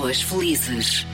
Pessoas 0.00 0.22
felizes. 0.22 1.09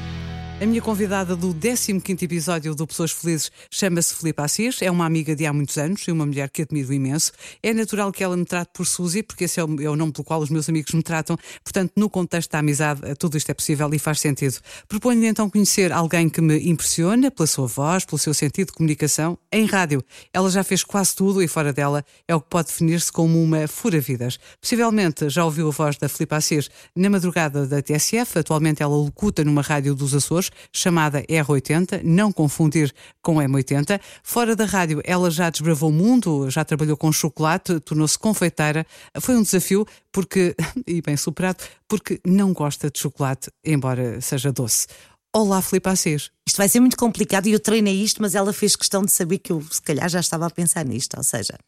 A 0.58 0.64
minha 0.64 0.80
convidada 0.80 1.37
do 1.37 1.54
15 1.54 2.03
episódio 2.24 2.74
do 2.74 2.87
Pessoas 2.87 3.12
Felizes 3.12 3.53
chama-se 3.71 4.14
Filipe 4.14 4.40
Assis, 4.40 4.80
é 4.80 4.90
uma 4.90 5.04
amiga 5.04 5.37
de 5.37 5.44
há 5.44 5.53
muitos 5.53 5.76
anos 5.76 6.01
e 6.08 6.10
uma 6.10 6.24
mulher 6.24 6.48
que 6.48 6.62
admiro 6.62 6.94
imenso. 6.94 7.30
É 7.62 7.74
natural 7.74 8.10
que 8.10 8.24
ela 8.24 8.35
me 8.35 8.44
trate 8.47 8.71
por 8.72 8.87
Suzy, 8.87 9.22
porque 9.22 9.44
esse 9.44 9.61
é 9.61 9.65
o, 9.65 9.83
é 9.83 9.90
o 9.90 9.94
nome 9.94 10.12
pelo 10.12 10.24
qual 10.24 10.40
os 10.40 10.48
meus 10.48 10.66
amigos 10.66 10.94
me 10.94 11.03
tratam. 11.03 11.37
Portanto, 11.62 11.92
no 11.94 12.08
contexto 12.08 12.53
da 12.53 12.61
amizade, 12.61 13.03
tudo 13.19 13.37
isto 13.37 13.51
é 13.51 13.54
possível 13.54 13.90
e 13.92 13.98
faz 13.98 14.19
sentido. 14.19 14.56
Proponho-lhe 14.88 15.26
então 15.26 15.51
conhecer 15.51 15.92
alguém 15.92 16.27
que 16.27 16.41
me 16.41 16.59
impressiona 16.70 17.30
pela 17.30 17.47
sua 17.47 17.66
voz, 17.66 18.07
pelo 18.07 18.19
seu 18.19 18.33
sentido 18.33 18.69
de 18.69 18.73
comunicação 18.73 19.37
em 19.52 19.66
rádio. 19.66 20.02
Ela 20.33 20.48
já 20.48 20.65
fez 20.65 20.83
quase 20.83 21.15
tudo 21.15 21.43
e 21.43 21.48
fora 21.48 21.70
dela 21.70 22.02
é 22.27 22.34
o 22.34 22.41
que 22.41 22.48
pode 22.48 22.69
definir-se 22.69 23.12
como 23.12 23.43
uma 23.43 23.69
fura-vidas. 23.69 24.38
Possivelmente 24.59 25.29
já 25.29 25.45
ouviu 25.45 25.69
a 25.69 25.70
voz 25.70 25.98
da 25.98 26.09
Filipe 26.09 26.34
Assis 26.34 26.70
na 26.97 27.11
madrugada 27.11 27.66
da 27.66 27.83
TSF. 27.83 28.38
Atualmente 28.38 28.83
ela 28.83 28.97
locuta 28.97 29.45
numa 29.45 29.61
rádio 29.61 29.95
dos 29.95 30.15
Açores 30.15 30.45
chamada 30.73 31.23
R80, 31.23 32.02
não 32.02 32.32
confundir 32.32 32.95
com 33.23 33.36
M80. 33.36 34.00
Fora 34.23 34.56
da 34.56 34.64
rádio, 34.64 35.00
ela 35.05 35.30
já 35.30 35.50
desbravou 35.50 35.91
o 35.91 35.92
mundo, 35.92 36.50
já 36.50 36.64
trabalhou 36.64 36.96
com 36.96 37.10
chocolate, 37.12 37.80
tornou-se 37.80 38.19
confeiteira. 38.19 38.86
Foi 39.20 39.36
um 39.36 39.42
desafio, 39.42 39.86
porque, 40.12 40.55
e 40.86 41.00
bem 41.02 41.16
superado, 41.16 41.64
porque 41.88 42.20
não 42.24 42.52
gosta 42.52 42.91
de 42.91 42.98
chocolate, 42.98 43.50
embora 43.64 44.20
seja 44.20 44.52
doce. 44.52 44.86
Olá, 45.32 45.60
Filipe 45.60 45.91
Assis. 45.91 46.30
Isto 46.47 46.56
vai 46.56 46.69
ser 46.69 46.80
muito 46.80 46.97
complicado 46.97 47.47
e 47.47 47.52
eu 47.52 47.60
treinei 47.60 48.02
isto, 48.02 48.22
mas 48.22 48.34
ela 48.34 48.55
fez 48.55 48.74
questão 48.74 49.02
de 49.02 49.12
saber 49.12 49.36
que 49.38 49.52
eu, 49.52 49.62
se 49.70 49.83
calhar, 49.83 50.08
já 50.08 50.20
estava 50.20 50.47
a 50.47 50.50
pensar 50.50 50.83
nisto. 50.83 51.14
Ou 51.14 51.22
seja, 51.22 51.58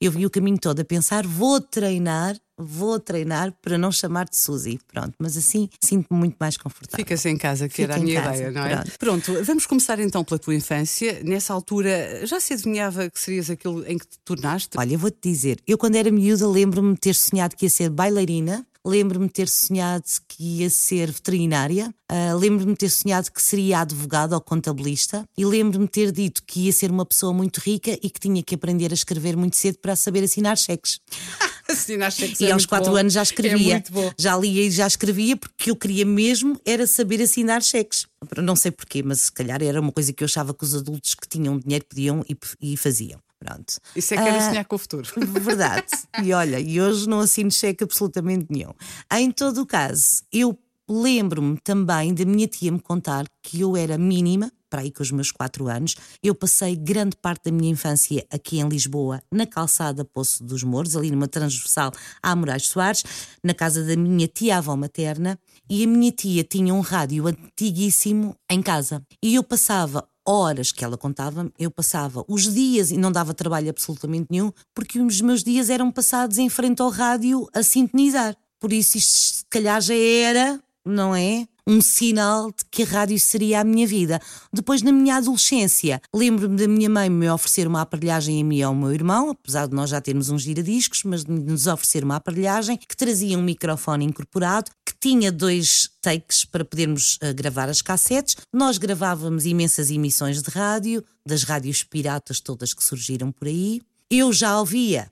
eu 0.00 0.12
vi 0.12 0.24
o 0.24 0.30
caminho 0.30 0.58
todo 0.58 0.80
a 0.80 0.84
pensar: 0.84 1.26
vou 1.26 1.60
treinar, 1.60 2.36
vou 2.56 2.98
treinar 3.00 3.52
para 3.60 3.76
não 3.76 3.90
chamar 3.90 4.26
de 4.28 4.36
Suzy. 4.36 4.78
Pronto, 4.92 5.14
mas 5.18 5.36
assim 5.36 5.68
sinto-me 5.80 6.18
muito 6.18 6.36
mais 6.38 6.56
confortável. 6.56 7.04
Fica-se 7.04 7.28
em 7.28 7.36
casa, 7.36 7.68
que 7.68 7.74
Fica 7.74 7.92
era 7.92 8.00
a 8.00 8.04
minha 8.04 8.22
casa, 8.22 8.36
ideia, 8.36 8.50
não 8.50 8.64
é? 8.64 8.76
pronto. 8.76 8.98
Pronto, 8.98 9.44
vamos 9.44 9.66
começar 9.66 9.98
então 10.00 10.24
pela 10.24 10.38
tua 10.38 10.54
infância. 10.54 11.20
Nessa 11.24 11.52
altura, 11.52 12.24
já 12.26 12.38
se 12.40 12.52
adivinhava 12.52 13.10
que 13.10 13.18
serias 13.20 13.50
aquilo 13.50 13.84
em 13.86 13.98
que 13.98 14.06
te 14.06 14.18
tornaste? 14.24 14.78
Olha, 14.78 14.94
eu 14.94 14.98
vou-te 14.98 15.18
dizer, 15.22 15.58
eu 15.66 15.76
quando 15.76 15.96
era 15.96 16.10
miúda 16.10 16.46
lembro-me 16.48 16.94
de 16.94 17.00
ter 17.00 17.14
sonhado 17.14 17.56
que 17.56 17.66
ia 17.66 17.70
ser 17.70 17.90
bailarina, 17.90 18.66
lembro-me 18.86 19.26
de 19.26 19.32
ter 19.32 19.48
sonhado 19.48 20.04
que 20.28 20.60
ia 20.60 20.70
ser 20.70 21.10
veterinária, 21.10 21.94
ah, 22.08 22.34
lembro-me 22.34 22.72
de 22.72 22.78
ter 22.78 22.90
sonhado 22.90 23.30
que 23.30 23.42
seria 23.42 23.80
advogada 23.80 24.34
ou 24.34 24.40
contabilista 24.40 25.24
e 25.36 25.44
lembro-me 25.44 25.84
de 25.86 25.90
ter 25.92 26.12
dito 26.12 26.42
que 26.46 26.66
ia 26.66 26.72
ser 26.72 26.90
uma 26.90 27.04
pessoa 27.04 27.32
muito 27.32 27.58
rica 27.58 27.98
e 28.02 28.08
que 28.10 28.20
tinha 28.20 28.42
que 28.42 28.54
aprender 28.54 28.90
a 28.90 28.94
escrever 28.94 29.36
muito 29.36 29.56
cedo 29.56 29.78
para 29.78 29.94
saber 29.94 30.24
assinar 30.24 30.56
cheques. 30.56 31.00
Assinaste 31.68 32.28
que 32.28 32.44
E 32.44 32.48
é 32.48 32.52
aos 32.52 32.64
quatro 32.64 32.92
bom. 32.92 32.96
anos 32.96 33.12
já 33.12 33.22
escrevia. 33.22 33.72
É 33.72 33.74
muito 33.74 33.92
bom. 33.92 34.10
Já 34.18 34.34
lia 34.38 34.62
e 34.62 34.70
já 34.70 34.86
escrevia 34.86 35.36
porque 35.36 35.70
eu 35.70 35.76
queria 35.76 36.06
mesmo 36.06 36.58
era 36.64 36.86
saber 36.86 37.20
assinar 37.20 37.62
cheques. 37.62 38.06
Não 38.38 38.56
sei 38.56 38.70
porquê, 38.70 39.02
mas 39.02 39.20
se 39.20 39.32
calhar 39.32 39.62
era 39.62 39.78
uma 39.78 39.92
coisa 39.92 40.10
que 40.12 40.24
eu 40.24 40.26
achava 40.26 40.54
que 40.54 40.64
os 40.64 40.74
adultos 40.74 41.14
que 41.14 41.28
tinham 41.28 41.58
dinheiro 41.58 41.84
podiam 41.84 42.24
e, 42.26 42.34
e 42.72 42.76
faziam. 42.78 43.20
Pronto. 43.38 43.74
Isso 43.94 44.14
é 44.14 44.16
que 44.16 44.28
era 44.28 44.36
Ah, 44.38 44.48
sonhar 44.50 44.64
com 44.64 44.76
o 44.76 44.78
futuro. 44.78 45.08
Verdade. 45.40 45.86
E 46.24 46.32
olha, 46.32 46.58
e 46.58 46.80
hoje 46.80 47.08
não 47.08 47.20
assino 47.20 47.50
cheque 47.50 47.84
absolutamente 47.84 48.46
nenhum. 48.50 48.72
Em 49.12 49.30
todo 49.30 49.62
o 49.62 49.66
caso, 49.66 50.22
eu 50.32 50.58
lembro-me 50.90 51.56
também 51.62 52.12
da 52.14 52.24
minha 52.24 52.48
tia 52.48 52.72
me 52.72 52.80
contar 52.80 53.26
que 53.42 53.60
eu 53.60 53.76
era 53.76 53.96
mínima, 53.98 54.50
para 54.70 54.80
aí 54.80 54.90
com 54.90 55.02
os 55.02 55.10
meus 55.12 55.30
quatro 55.30 55.68
anos. 55.68 55.94
Eu 56.22 56.34
passei 56.34 56.74
grande 56.74 57.16
parte 57.16 57.44
da 57.44 57.52
minha 57.52 57.70
infância 57.70 58.26
aqui 58.30 58.58
em 58.58 58.68
Lisboa, 58.68 59.22
na 59.30 59.46
calçada 59.46 60.04
Poço 60.04 60.42
dos 60.42 60.62
Mouros, 60.62 60.96
ali 60.96 61.10
numa 61.10 61.28
transversal 61.28 61.92
à 62.22 62.34
Moraes 62.34 62.66
Soares, 62.68 63.04
na 63.42 63.54
casa 63.54 63.84
da 63.84 63.96
minha 63.96 64.26
tia-avó 64.26 64.74
materna. 64.76 65.38
E 65.70 65.84
a 65.84 65.86
minha 65.86 66.10
tia 66.10 66.42
tinha 66.42 66.74
um 66.74 66.80
rádio 66.80 67.26
antiguíssimo 67.26 68.34
em 68.50 68.60
casa. 68.62 69.02
E 69.22 69.34
eu 69.36 69.42
passava 69.44 70.06
horas 70.28 70.70
que 70.70 70.84
ela 70.84 70.98
contava, 70.98 71.50
eu 71.58 71.70
passava 71.70 72.22
os 72.28 72.52
dias 72.52 72.90
e 72.90 72.98
não 72.98 73.10
dava 73.10 73.32
trabalho 73.32 73.70
absolutamente 73.70 74.26
nenhum, 74.30 74.52
porque 74.74 75.00
os 75.00 75.20
meus 75.22 75.42
dias 75.42 75.70
eram 75.70 75.90
passados 75.90 76.36
em 76.36 76.48
frente 76.50 76.82
ao 76.82 76.90
rádio 76.90 77.48
a 77.54 77.62
sintonizar. 77.62 78.36
Por 78.60 78.72
isso, 78.72 78.98
isto 78.98 79.38
se 79.38 79.44
calhar 79.48 79.80
já 79.80 79.94
era, 79.94 80.60
não 80.84 81.14
é? 81.14 81.46
Um 81.66 81.80
sinal 81.80 82.48
de 82.48 82.64
que 82.70 82.82
a 82.82 82.86
rádio 82.86 83.18
seria 83.20 83.60
a 83.60 83.64
minha 83.64 83.86
vida. 83.86 84.20
Depois, 84.52 84.80
na 84.82 84.90
minha 84.90 85.16
adolescência, 85.16 86.00
lembro-me 86.14 86.56
da 86.56 86.66
minha 86.66 86.88
mãe 86.88 87.10
me 87.10 87.30
oferecer 87.30 87.66
uma 87.66 87.82
aparelhagem 87.82 88.40
a 88.40 88.44
mim 88.44 88.56
e 88.56 88.62
ao 88.62 88.74
meu 88.74 88.92
irmão, 88.92 89.30
apesar 89.30 89.66
de 89.66 89.74
nós 89.74 89.90
já 89.90 90.00
termos 90.00 90.30
uns 90.30 90.42
giradiscos, 90.42 91.04
mas 91.04 91.24
de 91.24 91.30
nos 91.30 91.66
oferecer 91.66 92.02
uma 92.02 92.16
aparelhagem 92.16 92.76
que 92.76 92.96
trazia 92.96 93.38
um 93.38 93.42
microfone 93.42 94.06
incorporado, 94.06 94.70
tinha 95.00 95.30
dois 95.30 95.90
takes 96.02 96.44
para 96.44 96.64
podermos 96.64 97.18
eh, 97.20 97.32
gravar 97.32 97.68
as 97.68 97.80
cassetes. 97.82 98.36
Nós 98.52 98.78
gravávamos 98.78 99.46
imensas 99.46 99.90
emissões 99.90 100.42
de 100.42 100.50
rádio, 100.50 101.04
das 101.24 101.44
rádios 101.44 101.82
piratas 101.84 102.40
todas 102.40 102.74
que 102.74 102.82
surgiram 102.82 103.30
por 103.30 103.46
aí. 103.48 103.80
Eu 104.10 104.32
já 104.32 104.58
ouvia 104.58 105.10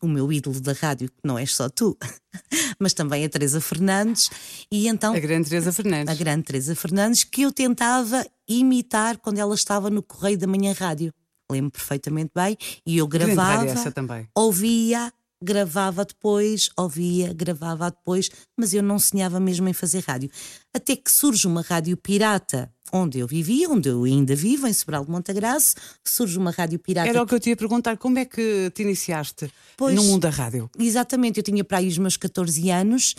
o 0.00 0.06
meu 0.08 0.30
ídolo 0.32 0.60
da 0.60 0.72
rádio, 0.72 1.08
que 1.08 1.16
não 1.24 1.38
és 1.38 1.54
só 1.54 1.68
tu, 1.68 1.96
mas 2.78 2.92
também 2.92 3.24
a 3.24 3.28
Teresa 3.28 3.60
Fernandes, 3.60 4.28
e 4.70 4.86
então 4.88 5.14
A 5.14 5.18
grande 5.18 5.48
Teresa 5.48 5.72
Fernandes. 5.72 6.14
a 6.14 6.16
grande 6.16 6.42
Teresa 6.44 6.74
Fernandes, 6.76 7.24
que 7.24 7.42
eu 7.42 7.50
tentava 7.50 8.24
imitar 8.48 9.16
quando 9.16 9.38
ela 9.38 9.54
estava 9.54 9.88
no 9.90 10.02
Correio 10.02 10.36
da 10.38 10.46
Manhã 10.46 10.72
Rádio. 10.78 11.12
Lembro 11.50 11.70
perfeitamente 11.70 12.30
bem, 12.34 12.56
e 12.84 12.98
eu 12.98 13.06
Grande 13.06 13.34
gravava, 13.34 13.90
também. 13.92 14.28
ouvia, 14.34 15.12
gravava 15.42 16.04
depois, 16.04 16.70
ouvia, 16.76 17.32
gravava 17.32 17.90
depois, 17.90 18.30
mas 18.56 18.72
eu 18.72 18.82
não 18.82 18.98
sonhava 18.98 19.38
mesmo 19.38 19.68
em 19.68 19.72
fazer 19.72 20.02
rádio. 20.06 20.30
Até 20.74 20.96
que 20.96 21.10
surge 21.10 21.46
uma 21.46 21.62
rádio 21.62 21.96
pirata 21.96 22.72
onde 22.92 23.18
eu 23.18 23.26
vivia, 23.26 23.68
onde 23.68 23.88
eu 23.88 24.04
ainda 24.04 24.34
vivo, 24.34 24.66
em 24.66 24.72
Sobral 24.72 25.04
de 25.04 25.10
Montagraço, 25.10 25.74
surge 26.04 26.38
uma 26.38 26.50
rádio 26.50 26.78
pirata 26.78 27.08
Era 27.08 27.22
o 27.22 27.26
que 27.26 27.34
eu 27.34 27.40
te 27.40 27.50
ia 27.50 27.56
perguntar, 27.56 27.96
como 27.96 28.18
é 28.18 28.24
que 28.24 28.70
te 28.74 28.82
iniciaste 28.82 29.50
Pois. 29.76 29.94
no 29.94 30.04
mundo 30.04 30.22
da 30.22 30.30
rádio? 30.30 30.70
Exatamente, 30.78 31.38
eu 31.38 31.42
tinha 31.42 31.64
para 31.64 31.78
aí 31.78 31.88
os 31.88 31.98
meus 31.98 32.16
14 32.16 32.70
anos 32.70 33.14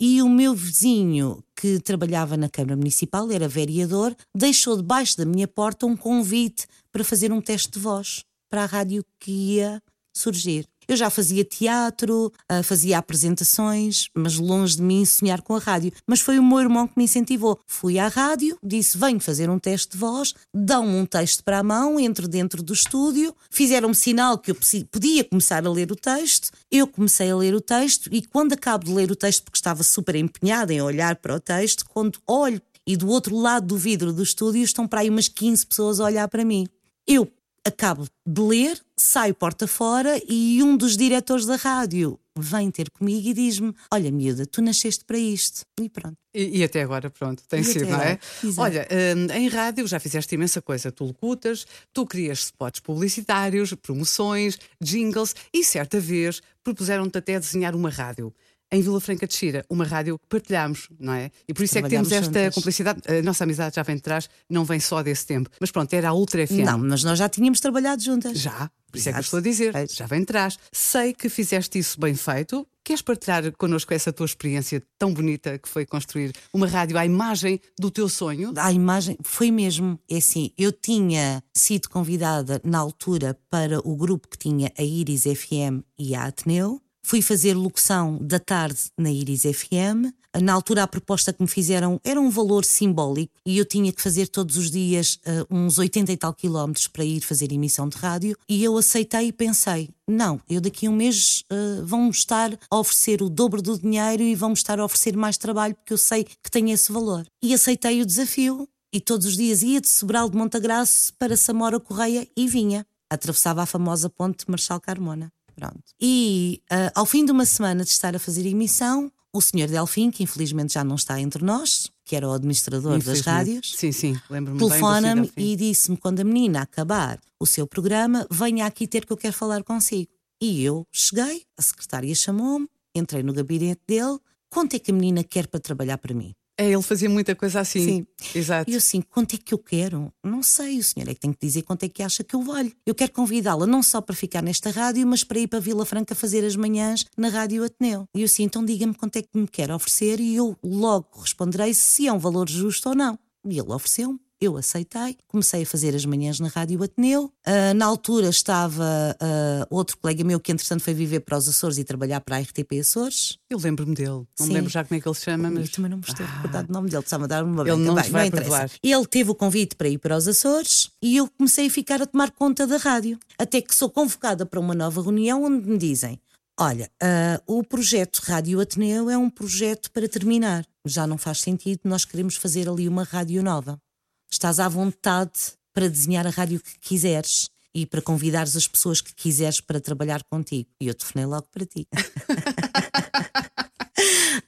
e 0.00 0.22
o 0.22 0.28
meu 0.28 0.54
vizinho 0.54 1.42
que 1.56 1.80
trabalhava 1.80 2.36
na 2.36 2.48
Câmara 2.48 2.76
Municipal, 2.76 3.30
era 3.32 3.48
vereador, 3.48 4.14
deixou 4.34 4.76
debaixo 4.76 5.16
da 5.16 5.24
minha 5.24 5.48
porta 5.48 5.86
um 5.86 5.96
convite 5.96 6.66
para 6.92 7.02
fazer 7.02 7.32
um 7.32 7.40
teste 7.40 7.72
de 7.72 7.80
voz 7.80 8.24
para 8.48 8.62
a 8.62 8.66
rádio 8.66 9.04
que 9.18 9.30
ia 9.30 9.82
surgir. 10.14 10.66
Eu 10.88 10.96
já 10.96 11.10
fazia 11.10 11.44
teatro, 11.44 12.32
ah, 12.48 12.62
fazia 12.62 12.96
apresentações, 12.96 14.08
mas 14.14 14.38
longe 14.38 14.76
de 14.76 14.82
mim 14.82 15.04
sonhar 15.04 15.42
com 15.42 15.54
a 15.54 15.58
rádio. 15.58 15.92
Mas 16.06 16.20
foi 16.20 16.38
o 16.38 16.42
meu 16.42 16.60
irmão 16.60 16.88
que 16.88 16.94
me 16.96 17.04
incentivou. 17.04 17.60
Fui 17.66 17.98
à 17.98 18.08
rádio, 18.08 18.56
disse: 18.64 18.96
venho 18.96 19.20
fazer 19.20 19.50
um 19.50 19.58
teste 19.58 19.92
de 19.92 19.98
voz, 19.98 20.34
dão-me 20.54 20.94
um 20.94 21.04
texto 21.04 21.44
para 21.44 21.58
a 21.58 21.62
mão, 21.62 22.00
entro 22.00 22.26
dentro 22.26 22.62
do 22.62 22.72
estúdio, 22.72 23.36
fizeram-me 23.50 23.94
sinal 23.94 24.38
que 24.38 24.50
eu 24.50 24.56
podia 24.90 25.24
começar 25.24 25.66
a 25.66 25.70
ler 25.70 25.92
o 25.92 25.96
texto. 25.96 26.50
Eu 26.70 26.86
comecei 26.86 27.30
a 27.30 27.36
ler 27.36 27.54
o 27.54 27.60
texto 27.60 28.08
e 28.10 28.22
quando 28.22 28.54
acabo 28.54 28.86
de 28.86 28.94
ler 28.94 29.10
o 29.10 29.16
texto, 29.16 29.44
porque 29.44 29.58
estava 29.58 29.82
super 29.82 30.16
empenhada 30.16 30.72
em 30.72 30.80
olhar 30.80 31.16
para 31.16 31.34
o 31.34 31.40
texto, 31.40 31.84
quando 31.86 32.18
olho 32.26 32.62
e 32.86 32.96
do 32.96 33.08
outro 33.08 33.36
lado 33.36 33.66
do 33.66 33.76
vidro 33.76 34.10
do 34.10 34.22
estúdio 34.22 34.62
estão 34.62 34.88
para 34.88 35.00
aí 35.00 35.10
umas 35.10 35.28
15 35.28 35.66
pessoas 35.66 36.00
a 36.00 36.04
olhar 36.04 36.26
para 36.28 36.46
mim. 36.46 36.66
Eu 37.06 37.30
acabo 37.68 38.06
de 38.26 38.40
ler, 38.42 38.80
saio 38.96 39.34
porta 39.34 39.66
fora 39.66 40.20
e 40.28 40.62
um 40.62 40.76
dos 40.76 40.96
diretores 40.96 41.46
da 41.46 41.56
rádio 41.56 42.18
vem 42.36 42.70
ter 42.70 42.90
comigo 42.90 43.28
e 43.28 43.34
diz-me: 43.34 43.74
Olha, 43.92 44.10
miúda, 44.12 44.46
tu 44.46 44.62
nasceste 44.62 45.04
para 45.04 45.18
isto. 45.18 45.62
E 45.80 45.88
pronto. 45.88 46.16
E, 46.34 46.58
e 46.58 46.64
até 46.64 46.82
agora, 46.82 47.10
pronto, 47.10 47.42
tem 47.48 47.60
E 47.60 47.64
sido, 47.64 47.86
não 47.88 48.00
é? 48.00 48.18
exato. 48.44 48.60
Olha, 48.60 48.88
hum, 49.16 49.26
em 49.34 49.48
rádio 49.48 49.86
já 49.86 49.98
fizeste 49.98 50.34
imensa 50.34 50.60
coisa. 50.62 50.92
Tu 50.92 51.04
locutas, 51.04 51.66
tu 51.92 52.06
crias 52.06 52.40
spots 52.40 52.80
publicitários, 52.80 53.72
promoções, 53.74 54.58
jingles 54.80 55.34
e 55.52 55.64
certa 55.64 55.98
vez 55.98 56.40
propuseram-te 56.62 57.16
até 57.18 57.38
desenhar 57.40 57.74
uma 57.74 57.90
rádio. 57.90 58.32
Em 58.70 58.82
Vila 58.82 59.00
Franca 59.00 59.26
de 59.26 59.34
Xira, 59.34 59.64
uma 59.70 59.84
rádio 59.84 60.18
que 60.18 60.26
partilhámos, 60.28 60.88
não 61.00 61.14
é? 61.14 61.30
E 61.48 61.54
por 61.54 61.62
isso 61.62 61.78
é 61.78 61.82
que 61.82 61.88
temos 61.88 62.12
esta 62.12 62.26
juntas. 62.26 62.54
complicidade. 62.54 63.00
A 63.08 63.22
nossa 63.22 63.44
amizade 63.44 63.76
já 63.76 63.82
vem 63.82 63.96
de 63.96 64.02
trás, 64.02 64.28
não 64.48 64.64
vem 64.64 64.78
só 64.78 65.02
desse 65.02 65.24
tempo. 65.26 65.48
Mas 65.58 65.70
pronto, 65.70 65.92
era 65.94 66.10
a 66.10 66.12
Ultra 66.14 66.46
FM. 66.46 66.64
Não, 66.66 66.78
mas 66.78 67.02
nós 67.02 67.18
já 67.18 67.28
tínhamos 67.30 67.60
trabalhado 67.60 68.02
juntas. 68.02 68.38
Já, 68.38 68.70
por 68.92 68.98
isso 68.98 69.08
é 69.08 69.12
que 69.12 69.16
eu 69.18 69.20
Exato. 69.20 69.24
estou 69.24 69.38
a 69.38 69.42
dizer, 69.42 69.74
É. 69.74 69.86
já 69.86 70.06
vem 70.06 70.20
de 70.20 70.26
trás. 70.26 70.58
Sei 70.70 71.14
que 71.14 71.30
fizeste 71.30 71.78
isso 71.78 71.98
bem 71.98 72.14
feito. 72.14 72.66
Queres 72.84 73.02
partilhar 73.02 73.50
connosco 73.52 73.92
essa 73.92 74.12
tua 74.12 74.24
experiência 74.26 74.82
tão 74.98 75.12
bonita 75.12 75.58
que 75.58 75.68
foi 75.68 75.84
construir 75.86 76.32
uma 76.54 76.66
rádio 76.66 76.96
à 76.98 77.04
imagem 77.04 77.60
do 77.78 77.90
teu 77.90 78.08
sonho? 78.08 78.52
A 78.56 78.72
imagem 78.72 79.16
foi 79.22 79.50
mesmo. 79.50 79.98
É 80.10 80.16
assim, 80.18 80.52
eu 80.58 80.72
tinha 80.72 81.42
sido 81.54 81.88
convidada 81.90 82.60
na 82.64 82.78
altura 82.78 83.38
para 83.50 83.78
o 83.86 83.94
grupo 83.96 84.28
que 84.28 84.38
tinha 84.38 84.72
a 84.78 84.82
Iris 84.82 85.24
FM 85.24 85.82
e 85.98 86.14
a 86.14 86.24
Ateneu. 86.24 86.80
Fui 87.08 87.22
fazer 87.22 87.54
locução 87.54 88.18
da 88.20 88.38
tarde 88.38 88.80
na 88.98 89.10
Iris 89.10 89.40
FM. 89.40 90.12
Na 90.42 90.52
altura, 90.52 90.82
a 90.82 90.86
proposta 90.86 91.32
que 91.32 91.40
me 91.40 91.48
fizeram 91.48 91.98
era 92.04 92.20
um 92.20 92.28
valor 92.28 92.66
simbólico 92.66 93.32
e 93.46 93.56
eu 93.56 93.64
tinha 93.64 93.90
que 93.90 94.02
fazer 94.02 94.28
todos 94.28 94.58
os 94.58 94.70
dias 94.70 95.18
uh, 95.26 95.46
uns 95.50 95.78
80 95.78 96.12
e 96.12 96.16
tal 96.18 96.34
quilómetros 96.34 96.86
para 96.86 97.02
ir 97.02 97.22
fazer 97.22 97.50
emissão 97.50 97.88
de 97.88 97.96
rádio. 97.96 98.36
E 98.46 98.62
eu 98.62 98.76
aceitei 98.76 99.28
e 99.28 99.32
pensei: 99.32 99.88
não, 100.06 100.38
eu 100.50 100.60
daqui 100.60 100.86
a 100.86 100.90
um 100.90 100.94
mês 100.94 101.44
uh, 101.50 101.86
vão-me 101.86 102.10
estar 102.10 102.52
a 102.70 102.78
oferecer 102.78 103.22
o 103.22 103.30
dobro 103.30 103.62
do 103.62 103.78
dinheiro 103.78 104.22
e 104.22 104.34
vão-me 104.34 104.54
estar 104.54 104.78
a 104.78 104.84
oferecer 104.84 105.16
mais 105.16 105.38
trabalho 105.38 105.74
porque 105.76 105.94
eu 105.94 105.98
sei 105.98 106.24
que 106.24 106.50
tem 106.50 106.72
esse 106.72 106.92
valor. 106.92 107.26
E 107.42 107.54
aceitei 107.54 108.02
o 108.02 108.06
desafio 108.06 108.68
e 108.92 109.00
todos 109.00 109.24
os 109.24 109.34
dias 109.34 109.62
ia 109.62 109.80
de 109.80 109.88
Sobral 109.88 110.28
de 110.28 110.36
Montagraço 110.36 111.14
para 111.18 111.38
Samora 111.38 111.80
Correia 111.80 112.28
e 112.36 112.46
vinha. 112.46 112.84
Atravessava 113.10 113.62
a 113.62 113.66
famosa 113.66 114.10
ponte 114.10 114.44
Marchal 114.46 114.78
Carmona. 114.78 115.32
Pronto. 115.58 115.82
E 116.00 116.62
uh, 116.70 116.92
ao 116.94 117.04
fim 117.04 117.24
de 117.24 117.32
uma 117.32 117.44
semana 117.44 117.82
de 117.82 117.90
estar 117.90 118.14
a 118.14 118.18
fazer 118.18 118.46
emissão, 118.46 119.10
o 119.32 119.42
senhor 119.42 119.68
Delfim, 119.68 120.08
que 120.10 120.22
infelizmente 120.22 120.74
já 120.74 120.84
não 120.84 120.94
está 120.94 121.20
entre 121.20 121.44
nós, 121.44 121.90
que 122.04 122.14
era 122.14 122.28
o 122.28 122.32
administrador 122.32 123.02
das 123.02 123.20
rádios, 123.20 123.74
sim, 123.76 123.90
sim, 123.90 124.18
lembro-me 124.30 124.58
telefona-me 124.58 125.30
e 125.36 125.56
disse-me 125.56 125.96
quando 125.96 126.20
a 126.20 126.24
menina 126.24 126.62
acabar 126.62 127.18
o 127.40 127.46
seu 127.46 127.66
programa, 127.66 128.26
venha 128.30 128.66
aqui 128.66 128.86
ter 128.86 129.04
que 129.04 129.12
eu 129.12 129.16
quero 129.16 129.34
falar 129.34 129.64
consigo. 129.64 130.10
E 130.40 130.62
eu 130.62 130.86
cheguei, 130.92 131.42
a 131.56 131.62
secretária 131.62 132.14
chamou-me, 132.14 132.68
entrei 132.94 133.24
no 133.24 133.32
gabinete 133.32 133.82
dele, 133.86 134.18
quanto 134.48 134.76
é 134.76 134.78
que 134.78 134.92
a 134.92 134.94
menina 134.94 135.24
quer 135.24 135.48
para 135.48 135.58
trabalhar 135.58 135.98
para 135.98 136.14
mim? 136.14 136.34
É, 136.60 136.68
ele 136.68 136.82
fazia 136.82 137.08
muita 137.08 137.36
coisa 137.36 137.60
assim. 137.60 137.84
Sim. 137.84 138.06
Exato. 138.34 138.68
E 138.68 138.74
eu 138.74 138.78
assim, 138.78 139.00
quanto 139.00 139.36
é 139.36 139.38
que 139.38 139.54
eu 139.54 139.58
quero? 139.58 140.12
Não 140.24 140.42
sei, 140.42 140.78
o 140.78 140.82
senhor 140.82 141.08
é 141.08 141.14
que 141.14 141.20
tem 141.20 141.32
que 141.32 141.38
dizer 141.40 141.62
quanto 141.62 141.84
é 141.84 141.88
que 141.88 142.02
acha 142.02 142.24
que 142.24 142.34
eu 142.34 142.42
valho. 142.42 142.72
Eu 142.84 142.96
quero 142.96 143.12
convidá-la 143.12 143.64
não 143.64 143.80
só 143.80 144.00
para 144.00 144.16
ficar 144.16 144.42
nesta 144.42 144.70
rádio, 144.70 145.06
mas 145.06 145.22
para 145.22 145.38
ir 145.38 145.46
para 145.46 145.60
Vila 145.60 145.86
Franca 145.86 146.16
fazer 146.16 146.44
as 146.44 146.56
manhãs 146.56 147.06
na 147.16 147.28
Rádio 147.28 147.62
Ateneu. 147.62 148.06
E 148.12 148.22
eu 148.22 148.24
assim, 148.24 148.42
então 148.42 148.64
diga-me 148.64 148.94
quanto 148.94 149.16
é 149.16 149.22
que 149.22 149.38
me 149.38 149.46
quer 149.46 149.70
oferecer 149.70 150.18
e 150.18 150.34
eu 150.34 150.56
logo 150.62 151.20
responderei 151.20 151.72
se 151.72 152.08
é 152.08 152.12
um 152.12 152.18
valor 152.18 152.48
justo 152.48 152.88
ou 152.88 152.94
não. 152.94 153.16
E 153.48 153.56
ele 153.56 153.72
ofereceu-me. 153.72 154.18
Eu 154.40 154.56
aceitei, 154.56 155.16
comecei 155.26 155.62
a 155.64 155.66
fazer 155.66 155.96
as 155.96 156.04
manhãs 156.04 156.38
na 156.38 156.46
Rádio 156.46 156.80
Ateneu. 156.84 157.24
Uh, 157.44 157.74
na 157.74 157.86
altura 157.86 158.28
estava 158.28 159.16
uh, 159.20 159.66
outro 159.68 159.98
colega 159.98 160.22
meu 160.22 160.38
que, 160.38 160.52
entretanto, 160.52 160.80
foi 160.80 160.94
viver 160.94 161.20
para 161.20 161.36
os 161.36 161.48
Açores 161.48 161.76
e 161.76 161.82
trabalhar 161.82 162.20
para 162.20 162.36
a 162.36 162.40
RTP 162.40 162.78
Açores. 162.80 163.36
Eu 163.50 163.58
lembro-me 163.58 163.96
dele, 163.96 164.24
não 164.38 164.46
me 164.46 164.54
lembro 164.54 164.70
já 164.70 164.84
como 164.84 164.96
é 164.96 165.00
que 165.00 165.08
ele 165.08 165.14
se 165.16 165.24
chama, 165.24 165.50
mas. 165.50 165.66
Eu 165.66 165.72
também 165.72 165.90
não 165.90 165.98
me 165.98 166.04
estou 166.06 166.24
ah. 166.24 166.36
recordar 166.36 166.64
do 166.64 166.72
nome 166.72 166.88
dele, 166.88 167.02
precisava 167.02 167.26
dar 167.26 167.42
uma 167.42 167.68
Ele 167.68 167.76
não, 167.78 167.96
Bem, 167.96 168.10
vai 168.10 168.30
não 168.30 168.38
interessa. 168.38 168.76
Ele 168.80 169.06
teve 169.06 169.28
o 169.28 169.34
convite 169.34 169.74
para 169.74 169.88
ir 169.88 169.98
para 169.98 170.16
os 170.16 170.28
Açores 170.28 170.88
e 171.02 171.16
eu 171.16 171.28
comecei 171.28 171.66
a 171.66 171.70
ficar 171.70 172.00
a 172.00 172.06
tomar 172.06 172.30
conta 172.30 172.64
da 172.64 172.76
rádio. 172.76 173.18
Até 173.36 173.60
que 173.60 173.74
sou 173.74 173.90
convocada 173.90 174.46
para 174.46 174.60
uma 174.60 174.74
nova 174.74 175.02
reunião 175.02 175.42
onde 175.42 175.68
me 175.68 175.76
dizem: 175.76 176.20
Olha, 176.60 176.88
uh, 177.02 177.58
o 177.58 177.64
projeto 177.64 178.18
Rádio 178.18 178.60
Ateneu 178.60 179.10
é 179.10 179.18
um 179.18 179.28
projeto 179.28 179.90
para 179.90 180.08
terminar. 180.08 180.64
Já 180.86 181.08
não 181.08 181.18
faz 181.18 181.40
sentido, 181.40 181.80
nós 181.84 182.04
queremos 182.04 182.36
fazer 182.36 182.68
ali 182.68 182.88
uma 182.88 183.02
rádio 183.02 183.42
nova. 183.42 183.80
Estás 184.30 184.60
à 184.60 184.68
vontade 184.68 185.32
para 185.72 185.88
desenhar 185.88 186.26
a 186.26 186.30
rádio 186.30 186.60
que 186.60 186.78
quiseres 186.80 187.48
e 187.74 187.86
para 187.86 188.02
convidares 188.02 188.56
as 188.56 188.66
pessoas 188.66 189.00
que 189.00 189.14
quiseres 189.14 189.60
para 189.60 189.80
trabalhar 189.80 190.22
contigo. 190.24 190.68
E 190.80 190.88
eu 190.88 190.94
telefonei 190.94 191.26
logo 191.26 191.46
para 191.52 191.64
ti. 191.64 191.86